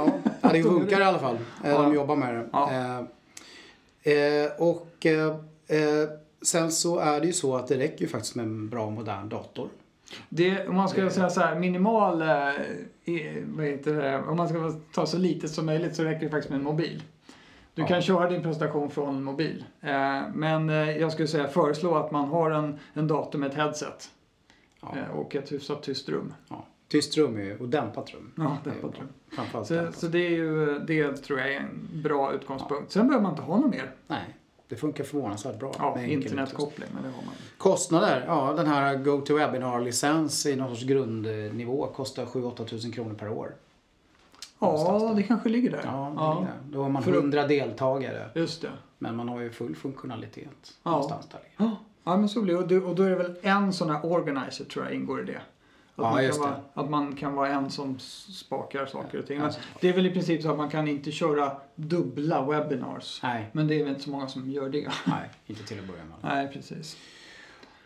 Ja, 0.41 0.49
det 0.51 0.63
funkar 0.63 0.99
i 0.99 1.03
alla 1.03 1.19
fall. 1.19 1.37
Eh. 1.63 1.81
De 1.83 1.93
jobbar 1.93 2.15
med 2.15 2.35
det. 2.35 2.49
Ja. 2.51 2.71
Eh, 2.71 4.13
eh, 4.13 4.51
och 4.57 5.05
eh, 5.05 5.27
eh, 5.67 6.09
sen 6.41 6.71
så 6.71 6.99
är 6.99 7.19
det 7.21 7.27
ju 7.27 7.33
så 7.33 7.55
att 7.55 7.67
det 7.67 7.77
räcker 7.77 8.01
ju 8.01 8.07
faktiskt 8.07 8.35
med 8.35 8.45
en 8.45 8.69
bra 8.69 8.89
modern 8.89 9.29
dator. 9.29 9.69
Det, 10.29 10.67
om 10.67 10.75
man 10.75 10.89
ska 10.89 11.09
säga 11.09 11.29
så 11.29 11.41
här, 11.41 11.59
minimal... 11.59 12.21
Eh, 12.21 12.27
vad 13.45 13.65
heter 13.65 13.93
det? 13.93 14.17
Om 14.27 14.37
man 14.37 14.49
ska 14.49 14.71
ta 14.93 15.05
så 15.05 15.17
lite 15.17 15.47
som 15.47 15.65
möjligt 15.65 15.95
så 15.95 16.03
räcker 16.03 16.25
det 16.25 16.29
faktiskt 16.29 16.49
med 16.49 16.57
en 16.59 16.63
mobil. 16.63 17.03
Du 17.75 17.81
Ja. 17.81 17.87
kan 17.87 18.01
köra 18.01 18.29
din 18.29 18.41
presentation 18.43 18.89
från 18.89 19.23
mobil. 19.23 19.65
Eh, 19.81 20.21
men 20.33 20.69
eh, 20.69 20.75
jag 20.97 21.11
skulle 21.11 21.27
säga 21.27 21.47
föreslå 21.47 21.95
att 21.95 22.11
man 22.11 22.29
har 22.29 22.51
en, 22.51 22.79
en 22.93 23.07
dator 23.07 23.39
med 23.39 23.49
ett 23.49 23.55
headset. 23.57 24.09
Ja. 24.81 24.89
Och 25.13 25.35
ett 25.35 25.51
hyfsat 25.51 25.83
tyst 25.83 26.09
rum. 26.09 26.33
Ja. 26.49 26.65
Tyst 26.87 27.17
rum 27.17 27.37
är 27.37 27.61
och 27.61 27.69
dämpat 27.69 28.13
rum. 28.13 28.31
Ja, 28.37 28.57
dämpat 28.63 28.99
rum. 28.99 29.07
Så, 29.65 29.73
dämpat. 29.73 29.95
så 29.95 30.07
det 30.07 30.19
är 30.25 30.29
ju, 30.29 30.79
det 30.79 31.17
tror 31.17 31.39
jag 31.39 31.53
är 31.53 31.59
en 31.59 31.89
bra 32.03 32.33
utgångspunkt. 32.33 32.91
Sen 32.91 33.07
behöver 33.07 33.23
man 33.23 33.31
inte 33.31 33.43
ha 33.43 33.57
något 33.57 33.71
mer. 33.71 33.91
Nej, 34.07 34.21
det 34.73 34.79
funkar 34.79 35.03
förvånansvärt 35.03 35.59
bra. 35.59 35.71
Ja, 35.79 36.01
internetkoppling, 36.01 36.89
men 36.93 37.03
det 37.03 37.09
har 37.09 37.23
man. 37.25 37.33
Kostnader? 37.57 38.23
Ja, 38.27 38.53
den 38.57 38.67
här 38.67 38.95
GoToWebinar-licens 38.95 40.45
i 40.49 40.55
någon 40.55 40.69
sorts 40.69 40.83
grundnivå 40.83 41.87
kostar 41.87 42.25
7-8 42.25 42.65
tusen 42.65 42.91
kronor 42.91 43.13
per 43.13 43.29
år. 43.29 43.55
Ja, 44.59 45.13
det 45.15 45.23
kanske 45.23 45.49
ligger 45.49 45.71
där. 45.71 45.81
Ja, 45.83 46.13
det 46.17 46.39
ligger 46.39 46.45
där. 46.53 46.59
Då 46.77 46.81
har 46.83 46.89
man 46.89 47.03
För 47.03 47.11
att- 47.11 47.17
100 47.17 47.47
deltagare. 47.47 48.29
Just 48.35 48.61
det. 48.61 48.69
Men 48.99 49.15
man 49.15 49.29
har 49.29 49.41
ju 49.41 49.49
full 49.51 49.75
funktionalitet 49.75 50.73
Ja. 50.83 50.91
någonstans 50.91 51.27
där. 51.31 51.41
Ja, 51.57 51.71
ja 52.03 52.17
men 52.17 52.29
så 52.29 52.41
blir 52.41 52.57
det. 52.67 52.77
Och 52.79 52.95
då 52.95 53.03
är 53.03 53.09
det 53.09 53.15
väl 53.15 53.35
en 53.41 53.73
sån 53.73 53.89
här 53.89 54.05
organizer 54.05 54.65
tror 54.65 54.85
jag 54.85 54.93
ingår 54.93 55.21
i 55.21 55.25
det. 55.25 55.41
Att, 55.95 56.03
Ja, 56.03 56.11
man, 56.11 56.29
kan 56.31 56.39
vara, 56.39 56.55
att 56.73 56.89
man 56.89 57.15
kan 57.15 57.35
vara 57.35 57.49
en 57.49 57.69
som 57.69 57.99
spakar 57.99 58.85
saker 58.85 59.19
och 59.19 59.27
ting. 59.27 59.39
Men 59.39 59.51
det 59.79 59.89
är 59.89 59.93
väl 59.93 60.05
i 60.05 60.11
princip 60.11 60.41
så 60.41 60.51
att 60.51 60.57
man 60.57 60.69
kan 60.69 60.87
inte 60.87 61.11
köra 61.11 61.51
dubbla 61.75 62.45
webinars. 62.45 63.19
Nej, 63.23 63.49
Men 63.51 63.67
det 63.67 63.75
är 63.75 63.79
väl 63.79 63.89
inte 63.89 64.01
så 64.03 64.09
många 64.09 64.27
som 64.27 64.51
gör 64.51 64.69
det. 64.69 64.87
nej, 65.05 65.29
inte 65.47 65.63
till 65.63 65.79
att 65.79 65.85
börja 65.85 66.03
med. 66.03 66.15
Nej, 66.21 66.53
precis. 66.53 66.97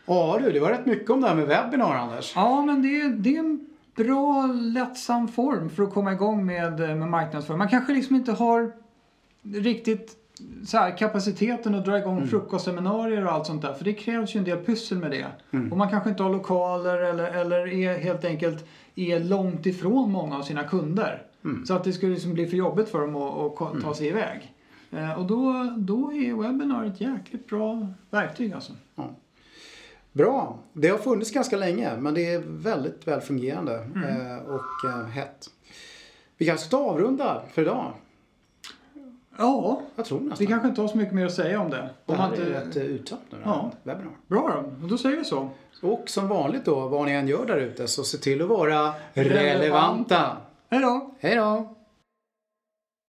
Ja 0.06 0.38
du, 0.42 0.52
det 0.52 0.60
var 0.60 0.70
rätt 0.70 0.86
mycket 0.86 1.10
om 1.10 1.20
det 1.20 1.28
här 1.28 1.34
med 1.34 1.46
webbinar 1.46 1.94
Anders. 1.94 2.32
Ja, 2.36 2.62
men 2.62 2.82
det 2.82 3.00
är, 3.00 3.08
det 3.08 3.34
är 3.34 3.38
en 3.38 3.66
bra, 3.96 4.46
lättsam 4.46 5.28
form 5.28 5.70
för 5.70 5.82
att 5.82 5.94
komma 5.94 6.12
igång 6.12 6.46
med, 6.46 6.78
med 6.80 7.08
marknadsföring. 7.08 7.58
Man 7.58 7.68
kanske 7.68 7.92
liksom 7.92 8.16
inte 8.16 8.32
har 8.32 8.72
riktigt 9.42 10.17
så 10.66 10.78
här, 10.78 10.98
kapaciteten 10.98 11.74
att 11.74 11.84
dra 11.84 11.98
igång 11.98 12.16
Mm. 12.16 12.28
frukostseminarier 12.28 13.24
och 13.24 13.32
allt 13.32 13.46
sånt 13.46 13.62
där. 13.62 13.74
För 13.74 13.84
det 13.84 13.92
krävs 13.92 14.34
ju 14.34 14.38
en 14.38 14.44
del 14.44 14.64
pussel 14.64 14.98
med 14.98 15.10
det. 15.10 15.26
Mm. 15.50 15.72
Och 15.72 15.78
man 15.78 15.90
kanske 15.90 16.10
inte 16.10 16.22
har 16.22 16.30
lokaler 16.30 16.98
eller, 16.98 17.24
eller 17.24 17.66
är 17.66 17.98
helt 17.98 18.24
enkelt 18.24 18.66
är 18.94 19.20
långt 19.20 19.66
ifrån 19.66 20.10
många 20.10 20.36
av 20.36 20.42
sina 20.42 20.64
kunder. 20.64 21.22
Mm. 21.44 21.66
Så 21.66 21.74
att 21.74 21.84
det 21.84 21.92
skulle 21.92 22.12
liksom 22.12 22.34
bli 22.34 22.46
för 22.46 22.56
jobbigt 22.56 22.88
för 22.88 23.00
dem 23.00 23.16
att, 23.16 23.62
att 23.62 23.82
ta 23.82 23.94
sig 23.94 24.06
iväg. 24.06 24.54
Eh, 24.90 25.12
och 25.18 25.26
då, 25.26 25.74
då 25.78 26.12
är 26.12 26.42
webbinar 26.42 26.84
ett 26.84 27.00
jäkligt 27.00 27.46
bra 27.46 27.86
verktyg 28.10 28.52
alltså. 28.52 28.72
Bra. 30.12 30.58
Det 30.72 30.88
har 30.88 30.98
funnits 30.98 31.30
ganska 31.30 31.56
länge 31.56 31.96
men 31.96 32.14
det 32.14 32.34
är 32.34 32.42
väldigt 32.46 33.08
väl 33.08 33.20
fungerande 33.20 33.74
eh, 33.74 34.54
och 34.54 34.90
eh, 34.90 35.06
hett. 35.06 35.50
Vi 36.36 36.46
kanske 36.46 36.66
ska 36.66 36.76
avrunda 36.76 37.42
för 37.52 37.62
idag. 37.62 37.92
Ja, 39.38 39.80
Jag 39.96 40.04
tror 40.04 40.20
nästan. 40.20 40.36
vi 40.38 40.46
kanske 40.46 40.68
inte 40.68 40.80
har 40.80 40.88
så 40.88 40.96
mycket 40.98 41.14
mer 41.14 41.26
att 41.26 41.32
säga 41.32 41.60
om 41.60 41.70
det. 41.70 41.76
Det 42.06 42.12
Om 42.12 42.18
här 42.18 42.28
man 42.30 42.38
är 42.38 42.46
inte... 42.46 42.60
rätt 42.60 42.76
eh, 42.76 42.82
uttömt 42.82 43.20
nu. 43.30 43.38
Ja. 43.44 43.70
Webbinar. 43.82 44.12
Bra 44.26 44.62
då, 44.80 44.86
då 44.88 44.98
säger 44.98 45.16
vi 45.16 45.24
så. 45.24 45.48
Och 45.82 46.02
som 46.06 46.28
vanligt 46.28 46.64
då, 46.64 46.88
vad 46.88 47.06
ni 47.06 47.12
än 47.12 47.28
gör 47.28 47.46
där 47.46 47.56
ute, 47.56 47.88
så 47.88 48.04
se 48.04 48.18
till 48.18 48.42
att 48.42 48.48
vara 48.48 48.92
relevanta. 49.14 50.36
Hej 50.70 50.80
då! 50.80 51.10
Hej 51.20 51.34
då! 51.36 51.74